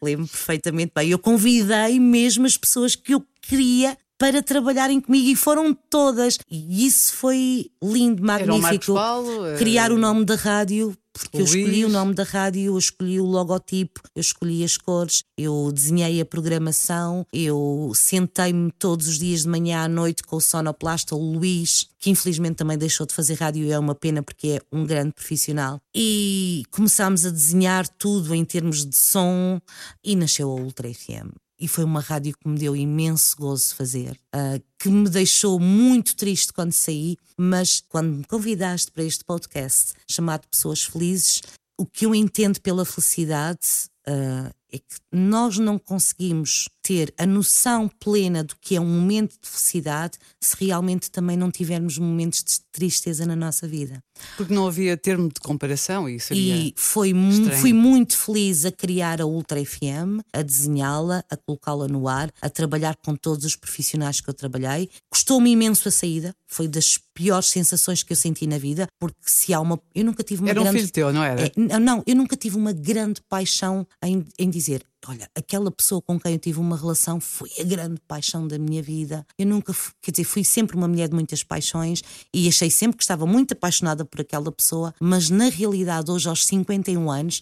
Lembro 0.03 0.27
perfeitamente 0.29 0.93
bem. 0.95 1.11
Eu 1.11 1.19
convidei 1.19 1.99
mesmo 2.01 2.47
as 2.47 2.57
pessoas 2.57 2.95
que 2.95 3.15
eu 3.15 3.25
queria 3.43 3.97
para 4.19 4.43
trabalharem 4.43 5.01
comigo 5.01 5.29
e 5.29 5.37
foram 5.37 5.73
todas. 5.73 6.39
E 6.51 6.87
isso 6.87 7.15
foi 7.15 7.71
lindo, 7.83 8.23
magnífico. 8.23 8.93
Paulo, 8.95 9.57
Criar 9.57 9.93
o 9.93 9.99
nome 9.99 10.27
da 10.27 10.35
rádio 10.35 10.95
porque 11.25 11.39
eu 11.39 11.45
escolhi 11.45 11.85
o 11.85 11.89
nome 11.89 12.15
da 12.15 12.25
rádio, 12.25 12.63
eu 12.63 12.79
escolhi 12.79 13.21
o 13.21 13.25
logotipo, 13.25 14.01
eu 14.15 14.21
escolhi 14.21 14.65
as 14.65 14.77
cores, 14.77 15.23
eu 15.37 15.71
desenhei 15.73 16.21
a 16.21 16.25
programação, 16.25 17.27
eu 17.33 17.93
sentei-me 17.95 18.71
todos 18.73 19.07
os 19.07 19.19
dias 19.19 19.43
de 19.43 19.49
manhã 19.49 19.83
à 19.83 19.89
noite 19.89 20.23
com 20.23 20.37
o 20.37 20.41
sonoplasta, 20.41 21.15
o 21.15 21.33
Luís, 21.33 21.89
que 21.99 22.11
infelizmente 22.11 22.57
também 22.57 22.79
deixou 22.79 23.07
de 23.07 23.15
fazer 23.15 23.35
rádio 23.35 23.65
e 23.65 23.71
é 23.71 23.79
uma 23.79 23.95
pena 23.95 24.23
porque 24.23 24.49
é 24.49 24.61
um 24.73 24.85
grande 24.85 25.13
profissional. 25.13 25.81
E 25.95 26.63
começámos 26.71 27.27
a 27.27 27.31
desenhar 27.31 27.87
tudo 27.87 28.35
em 28.35 28.45
termos 28.45 28.87
de 28.87 28.97
som 28.97 29.61
e 30.05 30.17
nasceu 30.17 30.51
a 30.51 30.55
Ultra 30.55 30.93
FM 30.93 31.31
e 31.61 31.69
foi 31.69 31.85
uma 31.85 32.01
rádio 32.01 32.35
que 32.37 32.49
me 32.49 32.59
deu 32.59 32.75
imenso 32.75 33.37
gozo 33.37 33.75
fazer, 33.75 34.19
uh, 34.35 34.63
que 34.79 34.89
me 34.89 35.09
deixou 35.09 35.61
muito 35.61 36.17
triste 36.17 36.53
quando 36.53 36.73
saí, 36.73 37.17
mas 37.37 37.83
quando 37.87 38.17
me 38.17 38.25
convidaste 38.25 38.91
para 38.91 39.05
este 39.05 39.23
podcast 39.25 39.93
chamado 40.11 40.49
Pessoas 40.49 40.83
Felizes, 40.83 41.43
o 41.79 41.85
que 41.85 42.07
eu 42.07 42.15
entendo 42.15 42.61
pela 42.61 42.85
felicidade 42.85 43.61
uh, 44.09 44.51
é 44.73 44.79
que 44.79 44.97
nós 45.13 45.59
não 45.59 45.79
conseguimos 45.79 46.69
ter 46.83 47.13
a 47.19 47.27
noção 47.27 47.89
plena 47.89 48.43
do 48.43 48.57
que 48.61 48.75
é 48.75 48.81
um 48.81 48.87
momento 48.87 49.37
de 49.41 49.49
felicidade 49.49 50.19
se 50.41 50.57
realmente 50.65 51.11
também 51.11 51.37
não 51.37 51.51
tivermos 51.51 51.99
momentos 51.99 52.43
de 52.43 52.61
tristeza 52.73 53.27
na 53.27 53.37
nossa 53.37 53.69
vida. 53.69 54.03
Porque 54.37 54.53
não 54.53 54.67
havia 54.67 54.97
termo 54.97 55.29
de 55.29 55.41
comparação 55.41 56.09
e 56.09 56.19
seria 56.19 56.57
E 56.57 56.75
foi, 56.77 57.13
fui 57.61 57.73
muito 57.73 58.17
feliz 58.17 58.65
a 58.65 58.73
criar 58.73 59.21
a 59.21 59.27
Ultra 59.27 59.65
FM, 59.65 60.21
a 60.33 60.43
desenhá-la, 60.43 61.25
a 61.31 61.37
colocá-la 61.37 61.87
no 61.87 62.09
ar, 62.09 62.33
a 62.41 62.49
trabalhar 62.49 62.97
com 62.97 63.15
todos 63.15 63.45
os 63.45 63.57
profissionais 63.57 64.21
que 64.21 64.29
eu 64.29 64.35
trabalhei. 64.35 64.89
Custou-me 65.09 65.51
imenso 65.51 65.89
a 65.89 65.93
saída, 65.93 66.35
foi 66.47 66.67
das 66.67 66.99
piores 67.21 67.51
sensações 67.51 68.03
que 68.03 68.15
eu 68.15 68.17
senti 68.17 68.47
na 68.47 68.57
vida, 68.57 68.89
porque 68.99 69.19
se 69.27 69.53
há 69.53 69.61
uma. 69.61 69.79
Eu 69.95 70.07
nunca 70.07 70.23
tive 70.23 70.41
uma 70.41 70.49
era 70.49 70.61
grande. 70.61 70.69
Era 70.69 70.77
um 70.77 70.81
filho 70.81 70.93
teu, 70.93 71.13
não 71.13 71.23
era? 71.23 71.43
É, 71.47 71.79
não, 71.79 72.03
eu 72.07 72.17
nunca 72.17 72.35
tive 72.35 72.57
uma 72.57 72.73
grande 72.73 73.21
paixão 73.29 73.87
em, 74.03 74.25
em 74.39 74.49
dizer 74.49 74.83
olha, 75.07 75.31
aquela 75.35 75.71
pessoa 75.71 76.01
com 76.03 76.21
quem 76.21 76.33
eu 76.33 76.39
tive 76.39 76.61
uma 76.61 76.77
relação 76.77 77.21
foi 77.21 77.51
a 77.59 77.65
grande 77.65 78.01
paixão 78.07 78.47
da 78.47 78.59
minha 78.59 78.83
vida. 78.83 79.27
Eu 79.39 79.47
nunca, 79.47 79.75
quer 80.01 80.11
dizer, 80.11 80.25
fui 80.25 80.45
sempre 80.45 80.77
uma 80.77 80.87
mulher 80.87 81.09
de 81.09 81.15
muitas 81.15 81.43
paixões 81.43 82.03
e 82.35 82.47
achei 82.49 82.71
sempre 82.71 82.97
que 82.99 83.03
estava 83.03 83.27
muito 83.27 83.53
apaixonada 83.53 84.05
por 84.05 84.21
aquela 84.21 84.53
pessoa, 84.53 84.95
mas 85.01 85.31
na 85.31 85.49
realidade, 85.49 86.11
hoje, 86.11 86.29
aos 86.29 86.47
51 86.47 87.11
anos, 87.11 87.41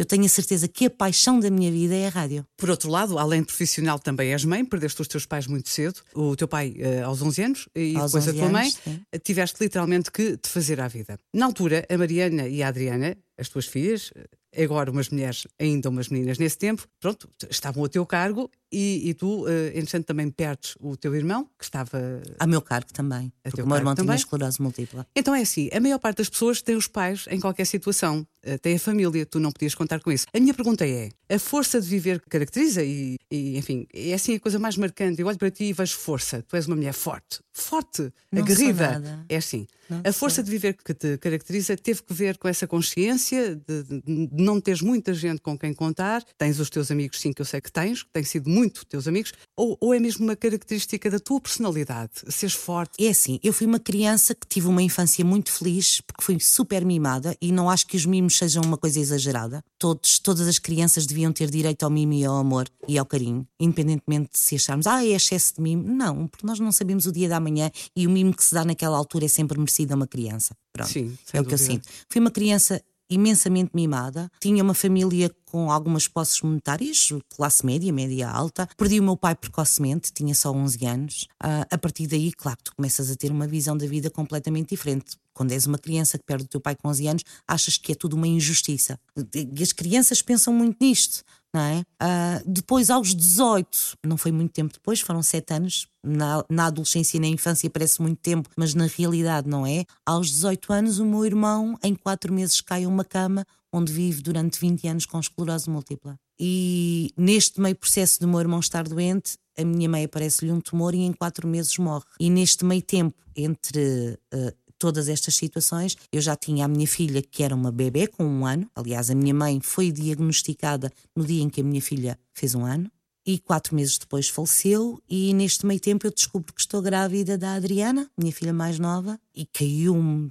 eu 0.00 0.06
tenho 0.06 0.24
a 0.24 0.28
certeza 0.30 0.66
que 0.66 0.86
a 0.86 0.90
paixão 0.90 1.38
da 1.38 1.50
minha 1.50 1.70
vida 1.70 1.94
é 1.94 2.06
a 2.06 2.08
rádio. 2.08 2.42
Por 2.56 2.70
outro 2.70 2.88
lado, 2.88 3.18
além 3.18 3.42
de 3.42 3.48
profissional, 3.48 3.98
também 3.98 4.32
és 4.32 4.46
mãe, 4.46 4.64
perdeste 4.64 5.02
os 5.02 5.06
teus 5.06 5.26
pais 5.26 5.46
muito 5.46 5.68
cedo, 5.68 6.00
o 6.14 6.34
teu 6.34 6.48
pai 6.48 6.74
uh, 6.78 7.04
aos 7.04 7.20
11 7.20 7.42
anos 7.42 7.68
e 7.76 7.94
aos 7.96 8.12
depois 8.12 8.28
a 8.28 8.32
tua 8.32 8.48
mãe, 8.48 8.70
sim. 8.70 9.02
tiveste 9.22 9.62
literalmente 9.62 10.10
que 10.10 10.38
te 10.38 10.48
fazer 10.48 10.80
à 10.80 10.88
vida. 10.88 11.18
Na 11.34 11.44
altura, 11.44 11.86
a 11.86 11.98
Mariana 11.98 12.48
e 12.48 12.62
a 12.62 12.68
Adriana, 12.68 13.14
as 13.36 13.50
tuas 13.50 13.66
filhas, 13.66 14.10
agora 14.56 14.90
umas 14.90 15.10
mulheres, 15.10 15.46
ainda 15.60 15.90
umas 15.90 16.08
meninas 16.08 16.38
nesse 16.38 16.56
tempo, 16.56 16.88
pronto, 16.98 17.28
estavam 17.50 17.84
a 17.84 17.88
teu 17.90 18.06
cargo 18.06 18.50
e, 18.72 19.10
e 19.10 19.14
tu, 19.14 19.44
uh, 19.44 19.48
entretanto, 19.74 20.06
também 20.06 20.30
perdes 20.30 20.76
o 20.80 20.96
teu 20.96 21.14
irmão, 21.14 21.48
que 21.58 21.64
estava. 21.64 21.98
A 22.38 22.46
meu 22.46 22.62
cargo 22.62 22.92
também. 22.92 23.32
A 23.44 23.50
porque 23.50 23.62
o 23.62 23.66
meu 23.66 23.76
irmão 23.76 23.94
também. 23.94 24.16
tinha 24.16 24.24
esclerose 24.24 24.62
múltipla. 24.62 25.06
Então 25.14 25.34
é 25.34 25.42
assim: 25.42 25.68
a 25.72 25.80
maior 25.80 25.98
parte 25.98 26.18
das 26.18 26.28
pessoas 26.28 26.62
tem 26.62 26.76
os 26.76 26.86
pais 26.86 27.26
em 27.30 27.40
qualquer 27.40 27.64
situação, 27.64 28.26
uh, 28.46 28.58
tem 28.58 28.76
a 28.76 28.78
família, 28.78 29.26
tu 29.26 29.40
não 29.40 29.50
podias 29.50 29.74
contar 29.74 30.00
com 30.00 30.12
isso. 30.12 30.26
A 30.32 30.38
minha 30.38 30.54
pergunta 30.54 30.86
é: 30.86 31.10
a 31.28 31.38
força 31.38 31.80
de 31.80 31.88
viver 31.88 32.20
que 32.20 32.28
caracteriza, 32.28 32.82
e, 32.84 33.16
e, 33.30 33.58
enfim, 33.58 33.86
é 33.92 34.14
assim 34.14 34.34
a 34.34 34.40
coisa 34.40 34.58
mais 34.58 34.76
marcante. 34.76 35.20
Eu 35.20 35.26
olho 35.26 35.38
para 35.38 35.50
ti 35.50 35.64
e 35.64 35.72
vejo 35.72 35.96
força. 35.96 36.42
Tu 36.46 36.56
és 36.56 36.66
uma 36.66 36.76
mulher 36.76 36.94
forte, 36.94 37.40
forte, 37.52 38.12
não 38.30 38.42
aguerrida. 38.42 39.24
É 39.28 39.36
assim. 39.36 39.66
Não 39.88 40.02
a 40.04 40.12
força 40.12 40.42
de 40.42 40.50
viver 40.50 40.76
que 40.76 40.94
te 40.94 41.18
caracteriza 41.18 41.76
teve 41.76 42.02
que 42.02 42.14
ver 42.14 42.38
com 42.38 42.46
essa 42.46 42.66
consciência 42.66 43.56
de, 43.56 43.82
de, 43.82 44.00
de 44.00 44.42
não 44.42 44.60
teres 44.60 44.80
muita 44.80 45.12
gente 45.12 45.40
com 45.40 45.58
quem 45.58 45.74
contar. 45.74 46.22
Tens 46.38 46.60
os 46.60 46.70
teus 46.70 46.90
amigos, 46.90 47.20
sim, 47.20 47.32
que 47.32 47.42
eu 47.42 47.46
sei 47.46 47.60
que 47.60 47.72
tens, 47.72 48.02
que 48.04 48.10
têm 48.12 48.22
sido 48.22 48.48
muito 48.48 48.59
muito 48.60 48.84
teus 48.84 49.08
amigos, 49.08 49.32
ou, 49.56 49.76
ou 49.80 49.94
é 49.94 49.98
mesmo 49.98 50.24
uma 50.24 50.36
característica 50.36 51.10
da 51.10 51.18
tua 51.18 51.40
personalidade, 51.40 52.12
seres 52.28 52.54
forte? 52.54 53.02
É 53.02 53.08
assim, 53.08 53.40
eu 53.42 53.52
fui 53.52 53.66
uma 53.66 53.80
criança 53.80 54.34
que 54.34 54.46
tive 54.46 54.66
uma 54.68 54.82
infância 54.82 55.24
muito 55.24 55.50
feliz, 55.50 56.00
porque 56.02 56.22
fui 56.22 56.38
super 56.38 56.84
mimada 56.84 57.34
e 57.40 57.50
não 57.50 57.70
acho 57.70 57.86
que 57.86 57.96
os 57.96 58.04
mimos 58.04 58.36
sejam 58.36 58.62
uma 58.62 58.76
coisa 58.76 59.00
exagerada. 59.00 59.64
Todos, 59.78 60.18
todas 60.18 60.46
as 60.46 60.58
crianças 60.58 61.06
deviam 61.06 61.32
ter 61.32 61.50
direito 61.50 61.84
ao 61.84 61.90
mimo 61.90 62.12
e 62.12 62.24
ao 62.24 62.36
amor 62.36 62.68
e 62.86 62.98
ao 62.98 63.06
carinho, 63.06 63.46
independentemente 63.58 64.30
de 64.32 64.38
se 64.38 64.56
acharmos, 64.56 64.86
ah, 64.86 65.04
é 65.04 65.08
excesso 65.08 65.54
de 65.54 65.62
mimo. 65.62 65.82
Não, 65.82 66.26
porque 66.26 66.46
nós 66.46 66.60
não 66.60 66.70
sabemos 66.70 67.06
o 67.06 67.12
dia 67.12 67.28
da 67.28 67.40
manhã 67.40 67.70
e 67.96 68.06
o 68.06 68.10
mimo 68.10 68.34
que 68.34 68.44
se 68.44 68.54
dá 68.54 68.64
naquela 68.64 68.98
altura 68.98 69.24
é 69.24 69.28
sempre 69.28 69.58
merecido 69.58 69.94
a 69.94 69.96
uma 69.96 70.06
criança. 70.06 70.54
Pronto, 70.72 70.90
Sim, 70.90 71.16
é 71.32 71.40
o 71.40 71.44
que 71.44 71.54
eu 71.54 71.58
sinto. 71.58 71.88
Fui 72.08 72.20
uma 72.20 72.30
criança 72.30 72.82
imensamente 73.10 73.72
mimada, 73.74 74.30
tinha 74.40 74.62
uma 74.62 74.74
família 74.74 75.30
com 75.46 75.70
algumas 75.70 76.06
posses 76.06 76.40
monetárias, 76.42 77.08
classe 77.36 77.66
média, 77.66 77.92
média 77.92 78.30
alta. 78.30 78.68
Perdi 78.76 79.00
o 79.00 79.02
meu 79.02 79.16
pai 79.16 79.34
precocemente, 79.34 80.12
tinha 80.12 80.34
só 80.34 80.52
11 80.52 80.86
anos. 80.86 81.22
Uh, 81.42 81.66
a 81.70 81.76
partir 81.76 82.06
daí, 82.06 82.30
claro, 82.32 82.58
tu 82.62 82.72
começas 82.76 83.10
a 83.10 83.16
ter 83.16 83.30
uma 83.32 83.46
visão 83.46 83.76
da 83.76 83.86
vida 83.86 84.08
completamente 84.08 84.70
diferente. 84.70 85.16
Quando 85.40 85.52
és 85.52 85.64
uma 85.64 85.78
criança 85.78 86.18
que 86.18 86.24
perde 86.26 86.44
o 86.44 86.48
teu 86.48 86.60
pai 86.60 86.76
com 86.76 86.86
11 86.86 87.06
anos, 87.06 87.24
achas 87.48 87.78
que 87.78 87.92
é 87.92 87.94
tudo 87.94 88.14
uma 88.14 88.28
injustiça. 88.28 89.00
E 89.34 89.62
as 89.62 89.72
crianças 89.72 90.20
pensam 90.20 90.52
muito 90.52 90.76
nisto 90.84 91.24
não 91.52 91.62
é? 91.62 91.80
Uh, 91.80 92.44
depois, 92.46 92.90
aos 92.90 93.14
18, 93.14 93.96
não 94.06 94.16
foi 94.16 94.30
muito 94.30 94.52
tempo 94.52 94.72
depois, 94.72 95.00
foram 95.00 95.22
7 95.22 95.54
anos. 95.54 95.88
Na, 96.04 96.44
na 96.48 96.66
adolescência 96.66 97.16
e 97.16 97.20
na 97.20 97.26
infância 97.26 97.68
parece 97.68 98.00
muito 98.00 98.18
tempo, 98.18 98.48
mas 98.56 98.72
na 98.72 98.86
realidade 98.86 99.48
não 99.48 99.66
é. 99.66 99.84
Aos 100.06 100.30
18 100.30 100.72
anos, 100.72 100.98
o 100.98 101.04
meu 101.04 101.24
irmão, 101.24 101.76
em 101.82 101.94
4 101.94 102.32
meses, 102.32 102.60
cai 102.60 102.84
a 102.84 102.88
uma 102.88 103.04
cama 103.04 103.44
onde 103.72 103.92
vive 103.92 104.22
durante 104.22 104.60
20 104.60 104.86
anos 104.86 105.06
com 105.06 105.18
esclerose 105.18 105.68
múltipla. 105.68 106.16
E 106.38 107.12
neste 107.16 107.60
meio 107.60 107.74
processo 107.74 108.20
do 108.20 108.28
meu 108.28 108.38
irmão 108.38 108.60
estar 108.60 108.86
doente, 108.88 109.36
a 109.58 109.64
minha 109.64 109.88
mãe 109.88 110.04
aparece-lhe 110.04 110.50
um 110.50 110.60
tumor 110.60 110.94
e 110.94 110.98
em 110.98 111.12
quatro 111.12 111.46
meses 111.46 111.76
morre. 111.78 112.04
E 112.18 112.30
neste 112.30 112.64
meio 112.64 112.82
tempo, 112.82 113.14
entre 113.36 114.18
uh, 114.32 114.52
todas 114.80 115.10
estas 115.10 115.36
situações, 115.36 115.94
eu 116.10 116.20
já 116.22 116.34
tinha 116.34 116.64
a 116.64 116.68
minha 116.68 116.86
filha, 116.86 117.22
que 117.22 117.42
era 117.42 117.54
uma 117.54 117.70
bebê 117.70 118.06
com 118.06 118.24
um 118.24 118.46
ano. 118.46 118.68
Aliás, 118.74 119.10
a 119.10 119.14
minha 119.14 119.34
mãe 119.34 119.60
foi 119.62 119.92
diagnosticada 119.92 120.90
no 121.14 121.24
dia 121.24 121.42
em 121.42 121.50
que 121.50 121.60
a 121.60 121.64
minha 121.64 121.82
filha 121.82 122.18
fez 122.32 122.54
um 122.54 122.64
ano. 122.64 122.90
E 123.24 123.38
quatro 123.38 123.76
meses 123.76 123.98
depois 123.98 124.30
faleceu, 124.30 124.98
e 125.06 125.34
neste 125.34 125.66
meio 125.66 125.78
tempo 125.78 126.06
eu 126.06 126.10
descubro 126.10 126.54
que 126.54 126.60
estou 126.62 126.80
grávida 126.80 127.36
da 127.36 127.52
Adriana, 127.52 128.10
minha 128.18 128.32
filha 128.32 128.52
mais 128.52 128.78
nova, 128.78 129.20
e 129.34 129.44
caiu-me 129.44 130.30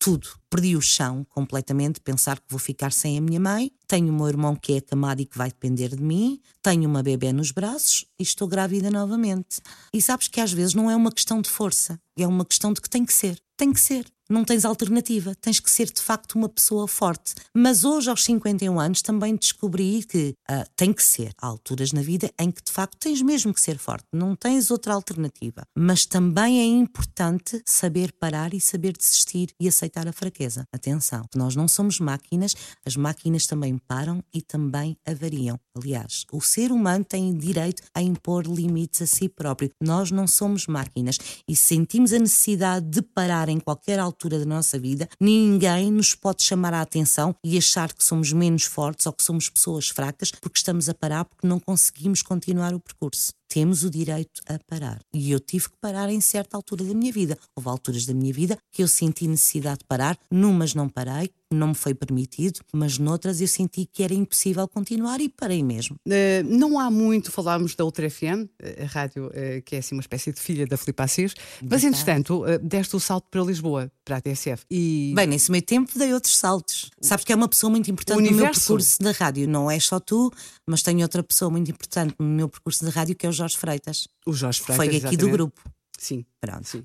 tudo. 0.00 0.28
Perdi 0.48 0.74
o 0.74 0.80
chão 0.80 1.24
completamente, 1.28 2.00
pensar 2.00 2.40
que 2.40 2.46
vou 2.48 2.58
ficar 2.58 2.90
sem 2.90 3.18
a 3.18 3.20
minha 3.20 3.38
mãe. 3.38 3.70
Tenho 3.86 4.12
meu 4.12 4.26
irmão 4.26 4.56
que 4.56 4.72
é 4.72 4.78
acamado 4.78 5.20
e 5.20 5.26
que 5.26 5.38
vai 5.38 5.50
depender 5.50 5.90
de 5.90 6.02
mim. 6.02 6.40
Tenho 6.62 6.88
uma 6.88 7.02
bebê 7.02 7.32
nos 7.32 7.52
braços 7.52 8.06
e 8.18 8.22
estou 8.22 8.48
grávida 8.48 8.90
novamente. 8.90 9.60
E 9.92 10.00
sabes 10.00 10.26
que 10.26 10.40
às 10.40 10.52
vezes 10.52 10.74
não 10.74 10.90
é 10.90 10.96
uma 10.96 11.12
questão 11.12 11.40
de 11.40 11.50
força, 11.50 12.00
é 12.18 12.26
uma 12.26 12.44
questão 12.44 12.72
de 12.72 12.80
que 12.80 12.88
tem 12.88 13.04
que 13.04 13.12
ser. 13.12 13.38
Tem 13.56 13.72
que 13.72 13.80
ser 13.80 14.06
não 14.30 14.44
tens 14.44 14.64
alternativa, 14.64 15.34
tens 15.34 15.58
que 15.58 15.70
ser 15.70 15.90
de 15.90 16.00
facto 16.00 16.36
uma 16.36 16.48
pessoa 16.48 16.86
forte. 16.86 17.34
Mas 17.54 17.84
hoje, 17.84 18.08
aos 18.08 18.24
51 18.24 18.78
anos, 18.78 19.02
também 19.02 19.34
descobri 19.34 20.04
que 20.04 20.34
uh, 20.50 20.64
tem 20.76 20.92
que 20.92 21.02
ser. 21.02 21.32
Há 21.36 21.48
alturas 21.48 21.92
na 21.92 22.00
vida 22.00 22.30
em 22.38 22.50
que 22.50 22.62
de 22.62 22.70
facto 22.70 22.96
tens 22.98 23.20
mesmo 23.20 23.52
que 23.52 23.60
ser 23.60 23.76
forte, 23.76 24.06
não 24.12 24.36
tens 24.36 24.70
outra 24.70 24.94
alternativa. 24.94 25.62
Mas 25.76 26.06
também 26.06 26.60
é 26.60 26.64
importante 26.64 27.60
saber 27.66 28.12
parar 28.12 28.54
e 28.54 28.60
saber 28.60 28.96
desistir 28.96 29.48
e 29.58 29.66
aceitar 29.66 30.06
a 30.06 30.12
fraqueza. 30.12 30.64
Atenção, 30.72 31.24
nós 31.34 31.56
não 31.56 31.66
somos 31.66 31.98
máquinas, 31.98 32.54
as 32.86 32.96
máquinas 32.96 33.46
também 33.46 33.76
param 33.78 34.22
e 34.32 34.40
também 34.40 34.96
avariam. 35.04 35.58
Aliás, 35.76 36.24
o 36.32 36.40
ser 36.40 36.72
humano 36.72 37.04
tem 37.04 37.36
direito 37.36 37.82
a 37.94 38.02
impor 38.02 38.44
limites 38.46 39.02
a 39.02 39.06
si 39.06 39.28
próprio. 39.28 39.70
Nós 39.80 40.10
não 40.10 40.26
somos 40.26 40.66
máquinas 40.66 41.16
e 41.46 41.54
sentimos 41.54 42.12
a 42.12 42.18
necessidade 42.18 42.86
de 42.86 43.02
parar 43.02 43.48
em 43.48 43.60
qualquer 43.60 43.98
altura 43.98 44.38
da 44.38 44.44
nossa 44.44 44.78
vida, 44.78 45.08
ninguém 45.20 45.90
nos 45.92 46.14
pode 46.14 46.42
chamar 46.42 46.74
a 46.74 46.80
atenção 46.80 47.34
e 47.44 47.56
achar 47.56 47.92
que 47.92 48.04
somos 48.04 48.32
menos 48.32 48.64
fortes 48.64 49.06
ou 49.06 49.12
que 49.12 49.22
somos 49.22 49.48
pessoas 49.48 49.88
fracas 49.88 50.30
porque 50.32 50.58
estamos 50.58 50.88
a 50.88 50.94
parar 50.94 51.24
porque 51.24 51.46
não 51.46 51.60
conseguimos 51.60 52.22
continuar 52.22 52.74
o 52.74 52.80
percurso 52.80 53.32
temos 53.50 53.82
o 53.82 53.90
direito 53.90 54.40
a 54.46 54.58
parar. 54.60 55.00
E 55.12 55.32
eu 55.32 55.40
tive 55.40 55.68
que 55.68 55.76
parar 55.80 56.08
em 56.08 56.20
certa 56.20 56.56
altura 56.56 56.84
da 56.84 56.94
minha 56.94 57.12
vida. 57.12 57.36
Houve 57.56 57.68
alturas 57.68 58.06
da 58.06 58.14
minha 58.14 58.32
vida 58.32 58.56
que 58.70 58.80
eu 58.80 58.88
senti 58.88 59.26
necessidade 59.26 59.80
de 59.80 59.84
parar, 59.86 60.16
numas 60.30 60.72
não 60.72 60.88
parei, 60.88 61.30
não 61.52 61.68
me 61.68 61.74
foi 61.74 61.94
permitido, 61.94 62.60
mas 62.72 62.96
noutras 62.96 63.40
eu 63.40 63.48
senti 63.48 63.84
que 63.84 64.04
era 64.04 64.14
impossível 64.14 64.68
continuar 64.68 65.20
e 65.20 65.28
parei 65.28 65.64
mesmo. 65.64 65.96
Uh, 66.06 66.44
não 66.44 66.78
há 66.78 66.88
muito 66.90 67.32
falámos 67.32 67.74
da 67.74 67.84
Ultra 67.84 68.08
FM, 68.08 68.46
a 68.80 68.86
rádio 68.86 69.26
uh, 69.26 69.62
que 69.64 69.74
é 69.74 69.80
assim 69.80 69.96
uma 69.96 70.00
espécie 70.00 70.32
de 70.32 70.40
filha 70.40 70.64
da 70.64 70.76
Filipe 70.76 71.02
Assis, 71.02 71.34
mas 71.60 71.82
entretanto 71.82 72.44
uh, 72.44 72.58
deste 72.60 72.94
o 72.94 73.00
salto 73.00 73.26
para 73.28 73.42
Lisboa, 73.42 73.90
para 74.04 74.18
a 74.18 74.20
TSF. 74.20 74.64
E... 74.70 75.12
Bem, 75.16 75.26
nesse 75.26 75.50
meio 75.50 75.64
tempo 75.64 75.98
dei 75.98 76.14
outros 76.14 76.38
saltos. 76.38 76.88
Sabes 77.00 77.24
que 77.24 77.32
é 77.32 77.36
uma 77.36 77.48
pessoa 77.48 77.70
muito 77.70 77.90
importante 77.90 78.30
no 78.30 78.36
meu 78.36 78.50
percurso 78.50 79.02
da 79.02 79.10
rádio. 79.10 79.48
Não 79.48 79.68
é 79.68 79.80
só 79.80 79.98
tu, 79.98 80.30
mas 80.66 80.82
tenho 80.82 81.02
outra 81.02 81.22
pessoa 81.22 81.50
muito 81.50 81.68
importante 81.70 82.14
no 82.18 82.26
meu 82.26 82.48
percurso 82.48 82.84
da 82.84 82.90
rádio 82.90 83.16
que 83.16 83.26
é 83.26 83.28
o 83.28 83.32
Jorge 83.40 83.56
Freitas. 83.56 84.08
O 84.26 84.32
Jorge 84.32 84.60
Freitas. 84.60 84.76
Foi 84.76 84.86
aqui 84.86 84.96
exatamente. 84.96 85.20
do 85.20 85.30
grupo. 85.30 85.60
Sim. 85.98 86.24
Pronto. 86.40 86.66
Sim. 86.66 86.82